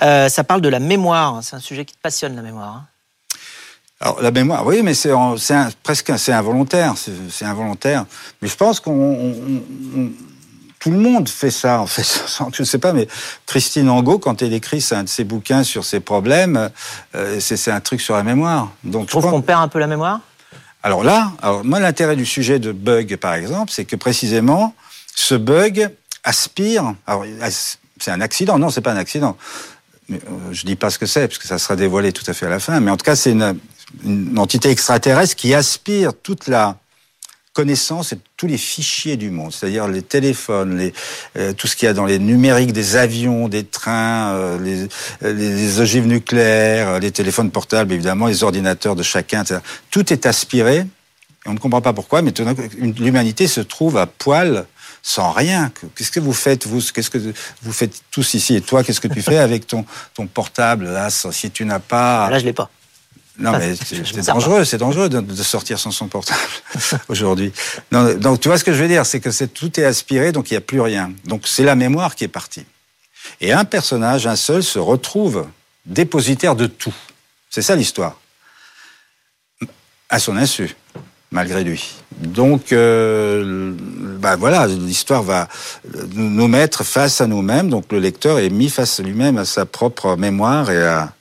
Euh, 0.01 0.29
ça 0.29 0.45
parle 0.45 0.61
de 0.61 0.69
la 0.69 0.79
mémoire. 0.79 1.39
C'est 1.43 1.57
un 1.57 1.59
sujet 1.59 1.83
qui 1.83 1.95
te 1.95 2.01
passionne, 2.01 2.33
la 2.35 2.41
mémoire. 2.41 2.75
Hein. 2.75 2.85
Alors 3.99 4.21
la 4.21 4.31
mémoire, 4.31 4.65
oui, 4.65 4.83
mais 4.83 4.93
c'est 4.93 5.11
presque 5.83 6.17
c'est 6.17 6.31
involontaire, 6.31 6.93
c'est 7.29 7.45
involontaire. 7.45 8.05
Mais 8.41 8.47
je 8.47 8.55
pense 8.55 8.79
qu'on 8.79 9.33
tout 10.79 10.91
le 10.91 10.97
monde 10.97 11.27
fait 11.27 11.51
ça, 11.51 11.81
en 11.81 11.87
fait. 11.87 12.03
Je 12.53 12.61
ne 12.61 12.65
sais 12.65 12.77
pas, 12.77 12.93
mais 12.93 13.07
Christine 13.47 13.89
Angot, 13.89 14.19
quand 14.19 14.41
elle 14.41 14.53
écrit 14.53 14.85
un 14.91 15.03
de 15.03 15.09
ses 15.09 15.23
bouquins 15.23 15.63
sur 15.63 15.83
ses 15.83 15.99
problèmes, 15.99 16.69
euh, 17.15 17.39
c'est 17.39 17.71
un 17.71 17.79
truc 17.81 17.99
sur 17.99 18.15
la 18.15 18.23
mémoire. 18.23 18.71
Donc, 18.83 19.07
tu 19.07 19.17
trouves 19.17 19.29
qu'on 19.29 19.41
perd 19.41 19.61
un 19.61 19.67
peu 19.67 19.79
la 19.79 19.87
mémoire? 19.87 20.21
Alors 20.83 21.03
là, 21.03 21.33
alors 21.41 21.65
moi 21.65 21.79
l'intérêt 21.79 22.15
du 22.15 22.25
sujet 22.25 22.59
de 22.59 22.71
bug 22.71 23.17
par 23.17 23.33
exemple, 23.33 23.71
c'est 23.71 23.85
que 23.85 23.95
précisément 23.95 24.73
ce 25.15 25.35
bug 25.35 25.89
aspire. 26.23 26.93
Alors 27.05 27.25
c'est 27.99 28.11
un 28.11 28.21
accident, 28.21 28.59
non, 28.59 28.69
c'est 28.69 28.81
pas 28.81 28.91
un 28.91 28.97
accident. 28.97 29.37
Euh, 30.11 30.15
je 30.51 30.65
dis 30.65 30.75
pas 30.75 30.89
ce 30.89 30.99
que 30.99 31.05
c'est 31.05 31.27
parce 31.27 31.39
que 31.39 31.47
ça 31.47 31.57
sera 31.57 31.75
dévoilé 31.75 32.13
tout 32.13 32.23
à 32.27 32.33
fait 32.33 32.45
à 32.45 32.49
la 32.49 32.59
fin. 32.59 32.79
Mais 32.79 32.91
en 32.91 32.97
tout 32.97 33.03
cas, 33.03 33.15
c'est 33.15 33.31
une, 33.31 33.59
une 34.05 34.37
entité 34.39 34.69
extraterrestre 34.69 35.35
qui 35.35 35.53
aspire 35.53 36.13
toute 36.13 36.47
la 36.47 36.77
connaissance 37.57 38.13
et 38.13 38.19
tous 38.37 38.45
les 38.45 38.59
fichiers 38.59 39.17
du 39.17 39.31
monde, 39.31 39.51
c'est-à-dire 39.51 39.87
les 39.87 40.03
téléphones, 40.03 40.91
euh, 41.37 41.53
tout 41.53 41.65
ce 41.65 41.75
qu'il 41.75 41.87
y 41.87 41.89
a 41.89 41.93
dans 41.93 42.05
les 42.05 42.19
numériques 42.19 42.71
des 42.71 42.97
avions, 42.97 43.47
des 43.47 43.63
trains, 43.63 44.35
euh, 44.35 44.87
les, 45.23 45.79
ogives 45.79 46.05
nucléaires, 46.05 46.99
les 46.99 47.09
téléphones 47.09 47.49
portables, 47.49 47.93
évidemment, 47.93 48.27
les 48.27 48.43
ordinateurs 48.43 48.95
de 48.95 49.01
chacun, 49.01 49.41
etc. 49.41 49.61
Tout 49.89 50.13
est 50.13 50.27
aspiré. 50.27 50.85
Et 51.45 51.49
on 51.49 51.53
ne 51.53 51.57
comprend 51.57 51.81
pas 51.81 51.93
pourquoi, 51.93 52.21
mais 52.21 52.31
l'humanité 52.99 53.47
se 53.47 53.61
trouve 53.61 53.97
à 53.97 54.05
poil 54.05 54.67
sans 55.01 55.31
rien. 55.31 55.71
Qu'est-ce 55.95 56.11
que 56.11 56.19
vous 56.19 56.33
faites, 56.33 56.67
vous? 56.67 56.81
Qu'est-ce 56.93 57.09
que 57.09 57.33
vous 57.63 57.73
faites 57.73 58.03
tous 58.11 58.35
ici? 58.35 58.53
Et 58.53 58.61
toi, 58.61 58.83
qu'est-ce 58.83 59.01
que 59.01 59.07
tu 59.07 59.23
fais 59.23 59.39
avec 59.39 59.65
ton, 59.65 59.83
ton 60.13 60.27
portable? 60.27 60.85
Là, 60.85 61.09
si 61.09 61.49
tu 61.49 61.65
n'as 61.65 61.79
pas... 61.79 62.29
Là, 62.29 62.37
je 62.37 62.45
l'ai 62.45 62.53
pas. 62.53 62.69
Non, 63.39 63.51
mais 63.51 63.75
c'est 63.75 64.25
dangereux, 64.25 64.65
c'est 64.65 64.77
dangereux 64.77 65.09
de, 65.09 65.43
sortir 65.43 65.77
sans 65.77 65.91
son 65.91 66.07
portable 66.07 66.39
aujourd'hui. 67.09 67.51
Donc, 67.91 68.39
tu 68.39 68.47
vois 68.47 68.57
ce 68.57 68.63
que 68.63 68.73
je 68.73 68.81
veux 68.81 68.87
dire, 68.87 69.05
c'est 69.05 69.19
que 69.19 69.45
tout 69.45 69.79
est 69.79 69.85
aspiré, 69.85 70.31
donc 70.31 70.49
il 70.49 70.53
n'y 70.53 70.57
a 70.57 70.61
plus 70.61 70.81
rien. 70.81 71.11
Donc, 71.25 71.43
c'est 71.45 71.63
la 71.63 71.75
mémoire 71.75 72.15
qui 72.15 72.23
est 72.23 72.29
partie. 72.29 72.65
Et 73.39 73.53
un 73.53 73.65
personnage, 73.65 74.25
un 74.25 74.35
seul, 74.35 74.63
se 74.63 74.79
retrouve 74.79 75.45
dépositaire 75.85 76.55
de 76.55 76.65
tout. 76.65 76.93
C'est 77.49 77.61
ça 77.61 77.75
l'histoire. 77.75 78.19
À 80.09 80.19
son 80.19 80.37
insu, 80.37 80.75
malgré 81.31 81.63
lui. 81.63 81.95
Donc, 82.19 82.71
euh, 82.71 83.73
bah 84.19 84.35
voilà, 84.35 84.65
l'histoire 84.65 85.21
va 85.21 85.47
nous 86.13 86.47
mettre 86.47 86.83
face 86.83 87.21
à 87.21 87.27
nous-mêmes. 87.27 87.69
Donc, 87.69 87.91
le 87.91 87.99
lecteur 87.99 88.39
est 88.39 88.49
mis 88.49 88.69
face 88.69 88.99
à 88.99 89.03
lui-même, 89.03 89.37
à 89.37 89.45
sa 89.45 89.65
propre 89.65 90.15
mémoire 90.15 90.71
et 90.71 90.83
à, 90.83 91.13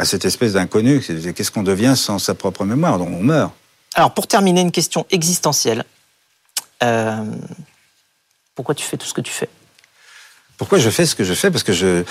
à 0.00 0.06
cette 0.06 0.24
espèce 0.24 0.54
d'inconnu. 0.54 1.00
Qu'est-ce 1.00 1.50
qu'on 1.50 1.62
devient 1.62 1.92
sans 1.94 2.18
sa 2.18 2.34
propre 2.34 2.64
mémoire 2.64 2.98
Donc 2.98 3.10
on 3.12 3.22
meurt. 3.22 3.52
Alors 3.94 4.14
pour 4.14 4.26
terminer, 4.26 4.62
une 4.62 4.72
question 4.72 5.04
existentielle. 5.10 5.84
Euh, 6.82 7.24
pourquoi 8.54 8.74
tu 8.74 8.82
fais 8.82 8.96
tout 8.96 9.06
ce 9.06 9.12
que 9.12 9.20
tu 9.20 9.30
fais? 9.30 9.48
Pourquoi 10.56 10.78
je 10.78 10.88
fais 10.88 11.04
ce 11.04 11.14
que 11.14 11.22
je 11.22 11.34
fais? 11.34 11.50
Parce 11.50 11.64
que 11.64 11.74
je 11.74 12.04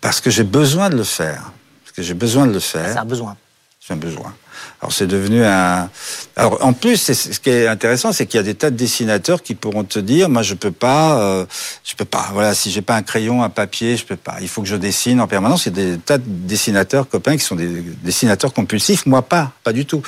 parce 0.00 0.20
que 0.20 0.30
j'ai 0.30 0.42
besoin 0.42 0.90
de 0.90 0.96
le 0.96 1.04
faire. 1.04 1.52
Parce 1.84 1.92
que 1.94 2.02
j'ai 2.02 2.14
besoin 2.14 2.48
de 2.48 2.52
le 2.52 2.60
faire. 2.60 2.92
C'est 2.92 2.98
un 2.98 3.04
besoin. 3.04 3.36
C'est 3.80 3.92
un 3.92 3.96
besoin. 3.96 4.34
Alors 4.82 4.92
c'est 4.92 5.06
devenu 5.06 5.44
un. 5.44 5.88
Alors 6.34 6.58
en 6.64 6.72
plus, 6.72 6.96
ce 6.96 7.38
qui 7.38 7.50
est 7.50 7.68
intéressant, 7.68 8.10
c'est 8.10 8.26
qu'il 8.26 8.38
y 8.38 8.40
a 8.40 8.42
des 8.42 8.56
tas 8.56 8.70
de 8.70 8.76
dessinateurs 8.76 9.40
qui 9.44 9.54
pourront 9.54 9.84
te 9.84 10.00
dire, 10.00 10.28
moi 10.28 10.42
je 10.42 10.54
peux 10.54 10.72
pas, 10.72 11.20
euh, 11.20 11.46
je 11.84 11.94
peux 11.94 12.04
pas. 12.04 12.30
Voilà, 12.32 12.52
si 12.52 12.72
j'ai 12.72 12.82
pas 12.82 12.96
un 12.96 13.02
crayon, 13.02 13.44
un 13.44 13.48
papier, 13.48 13.96
je 13.96 14.04
peux 14.04 14.16
pas. 14.16 14.38
Il 14.40 14.48
faut 14.48 14.60
que 14.60 14.66
je 14.66 14.74
dessine 14.74 15.20
en 15.20 15.28
permanence. 15.28 15.66
Il 15.66 15.78
y 15.78 15.80
a 15.80 15.84
des 15.84 15.98
tas 15.98 16.18
de 16.18 16.24
dessinateurs 16.26 17.08
copains 17.08 17.36
qui 17.36 17.44
sont 17.44 17.54
des 17.54 17.68
dessinateurs 18.02 18.52
compulsifs. 18.52 19.06
Moi 19.06 19.22
pas, 19.22 19.52
pas 19.62 19.72
du 19.72 19.86
tout. 19.86 20.02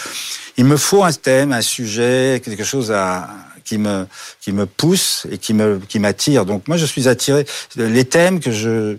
Il 0.56 0.64
me 0.64 0.76
faut 0.76 1.04
un 1.04 1.12
thème, 1.12 1.52
un 1.52 1.62
sujet, 1.62 2.42
quelque 2.44 2.64
chose 2.64 2.90
à 2.90 3.28
qui 3.64 3.78
me 3.78 4.08
qui 4.40 4.50
me 4.50 4.66
pousse 4.66 5.28
et 5.30 5.38
qui 5.38 5.54
me 5.54 5.80
qui 5.88 6.00
m'attire. 6.00 6.44
Donc 6.46 6.66
moi 6.66 6.76
je 6.78 6.86
suis 6.86 7.06
attiré. 7.06 7.46
Les 7.76 8.04
thèmes 8.04 8.40
que 8.40 8.50
je 8.50 8.96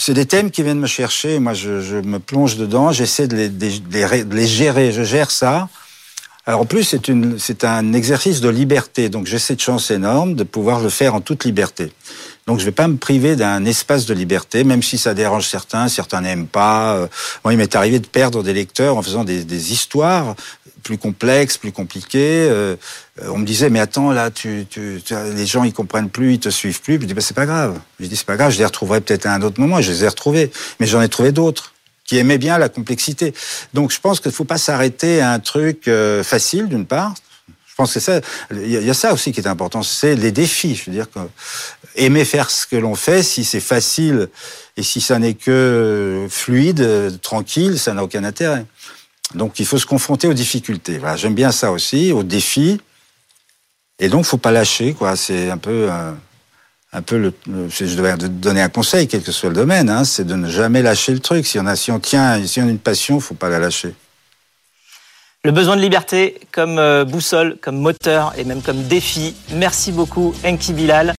c'est 0.00 0.14
des 0.14 0.24
thèmes 0.24 0.50
qui 0.50 0.62
viennent 0.62 0.80
me 0.80 0.86
chercher. 0.86 1.38
Moi, 1.40 1.52
je, 1.52 2.00
me 2.00 2.18
plonge 2.18 2.56
dedans. 2.56 2.90
J'essaie 2.90 3.28
de 3.28 3.36
les, 3.36 4.46
gérer. 4.46 4.92
Je 4.92 5.02
gère 5.02 5.30
ça. 5.30 5.68
Alors 6.46 6.62
en 6.62 6.64
plus, 6.64 6.84
c'est 6.84 7.02
c'est 7.36 7.64
un 7.64 7.92
exercice 7.92 8.40
de 8.40 8.48
liberté. 8.48 9.10
Donc 9.10 9.26
j'ai 9.26 9.38
cette 9.38 9.60
chance 9.60 9.90
énorme 9.90 10.34
de 10.34 10.42
pouvoir 10.42 10.80
le 10.80 10.88
faire 10.88 11.14
en 11.14 11.20
toute 11.20 11.44
liberté. 11.44 11.92
Donc 12.46 12.60
je 12.60 12.64
vais 12.64 12.72
pas 12.72 12.88
me 12.88 12.96
priver 12.96 13.36
d'un 13.36 13.66
espace 13.66 14.06
de 14.06 14.14
liberté, 14.14 14.64
même 14.64 14.82
si 14.82 14.96
ça 14.96 15.12
dérange 15.12 15.46
certains, 15.46 15.88
certains 15.88 16.22
n'aiment 16.22 16.46
pas. 16.46 16.94
Euh, 16.94 17.06
moi, 17.44 17.52
il 17.52 17.58
m'est 17.58 17.76
arrivé 17.76 17.98
de 17.98 18.06
perdre 18.06 18.42
des 18.42 18.54
lecteurs 18.54 18.96
en 18.96 19.02
faisant 19.02 19.22
des, 19.22 19.44
des 19.44 19.72
histoires 19.72 20.34
plus 20.82 20.98
complexe, 20.98 21.58
plus 21.58 21.72
compliqué. 21.72 22.48
Euh, 22.50 22.76
on 23.28 23.38
me 23.38 23.46
disait, 23.46 23.70
mais 23.70 23.80
attends, 23.80 24.12
là, 24.12 24.30
les 24.44 25.46
gens, 25.46 25.64
ils 25.64 25.72
comprennent 25.72 26.10
plus, 26.10 26.34
ils 26.34 26.40
te 26.40 26.48
suivent 26.48 26.80
plus. 26.80 26.94
Je 26.94 27.06
dis, 27.06 27.14
bah, 27.14 27.20
c'est 27.20 27.34
pas 27.34 27.46
grave. 27.46 27.78
Je 27.98 28.06
dis, 28.06 28.16
c'est 28.16 28.26
pas 28.26 28.36
grave, 28.36 28.52
je 28.52 28.58
les 28.58 28.64
retrouverai 28.64 29.00
peut-être 29.00 29.26
à 29.26 29.34
un 29.34 29.42
autre 29.42 29.60
moment. 29.60 29.80
Je 29.80 29.90
les 29.90 30.04
ai 30.04 30.08
retrouvés. 30.08 30.50
Mais 30.78 30.86
j'en 30.86 31.00
ai 31.00 31.08
trouvé 31.08 31.32
d'autres 31.32 31.74
qui 32.04 32.18
aimaient 32.18 32.38
bien 32.38 32.58
la 32.58 32.68
complexité. 32.68 33.32
Donc, 33.72 33.92
je 33.92 34.00
pense 34.00 34.20
qu'il 34.20 34.30
ne 34.30 34.34
faut 34.34 34.44
pas 34.44 34.58
s'arrêter 34.58 35.20
à 35.20 35.30
un 35.30 35.38
truc 35.38 35.86
euh, 35.86 36.24
facile, 36.24 36.66
d'une 36.66 36.86
part. 36.86 37.14
Je 37.68 37.74
pense 37.76 37.94
que 37.94 38.00
ça, 38.00 38.20
il 38.50 38.68
y, 38.68 38.90
a 38.90 38.94
ça 38.94 39.12
aussi 39.14 39.32
qui 39.32 39.40
est 39.40 39.46
important, 39.46 39.82
c'est 39.82 40.14
les 40.14 40.32
défis. 40.32 40.74
Je 40.74 40.90
veux 40.90 40.92
dire 40.92 41.06
aimer 41.96 42.24
faire 42.24 42.50
ce 42.50 42.66
que 42.66 42.76
l'on 42.76 42.94
fait, 42.94 43.22
si 43.22 43.44
c'est 43.44 43.60
facile 43.60 44.28
et 44.76 44.82
si 44.82 45.00
ça 45.00 45.18
n'est 45.18 45.34
que 45.34 46.26
fluide, 46.28 47.20
tranquille, 47.22 47.78
ça 47.78 47.94
n'a 47.94 48.04
aucun 48.04 48.24
intérêt. 48.24 48.66
Donc 49.34 49.60
il 49.60 49.66
faut 49.66 49.78
se 49.78 49.86
confronter 49.86 50.26
aux 50.28 50.34
difficultés. 50.34 50.98
Voilà, 50.98 51.16
j'aime 51.16 51.34
bien 51.34 51.52
ça 51.52 51.72
aussi, 51.72 52.12
aux 52.12 52.22
défis. 52.22 52.80
Et 53.98 54.08
donc 54.08 54.24
faut 54.24 54.38
pas 54.38 54.50
lâcher, 54.50 54.94
quoi. 54.94 55.14
C'est 55.16 55.50
un 55.50 55.58
peu, 55.58 55.88
euh, 55.90 56.12
un 56.92 57.02
peu 57.02 57.18
le, 57.18 57.34
je 57.68 57.94
devais 57.94 58.16
donner 58.16 58.62
un 58.62 58.68
conseil, 58.68 59.06
quel 59.06 59.22
que 59.22 59.32
soit 59.32 59.50
le 59.50 59.54
domaine, 59.54 59.88
hein, 59.90 60.04
c'est 60.04 60.24
de 60.24 60.34
ne 60.34 60.48
jamais 60.48 60.82
lâcher 60.82 61.12
le 61.12 61.20
truc. 61.20 61.46
Si 61.46 61.58
on 61.58 61.66
a, 61.66 61.76
si 61.76 61.92
on 61.92 62.00
tient, 62.00 62.44
si 62.46 62.60
on 62.60 62.66
a 62.66 62.70
une 62.70 62.78
passion, 62.78 63.20
faut 63.20 63.34
pas 63.34 63.48
la 63.48 63.58
lâcher. 63.58 63.94
Le 65.42 65.52
besoin 65.52 65.74
de 65.74 65.80
liberté 65.80 66.38
comme 66.52 66.78
euh, 66.78 67.06
boussole, 67.06 67.56
comme 67.62 67.78
moteur 67.78 68.34
et 68.36 68.44
même 68.44 68.60
comme 68.60 68.82
défi. 68.82 69.34
Merci 69.54 69.90
beaucoup, 69.90 70.34
Enki 70.44 70.74
Bilal. 70.74 71.08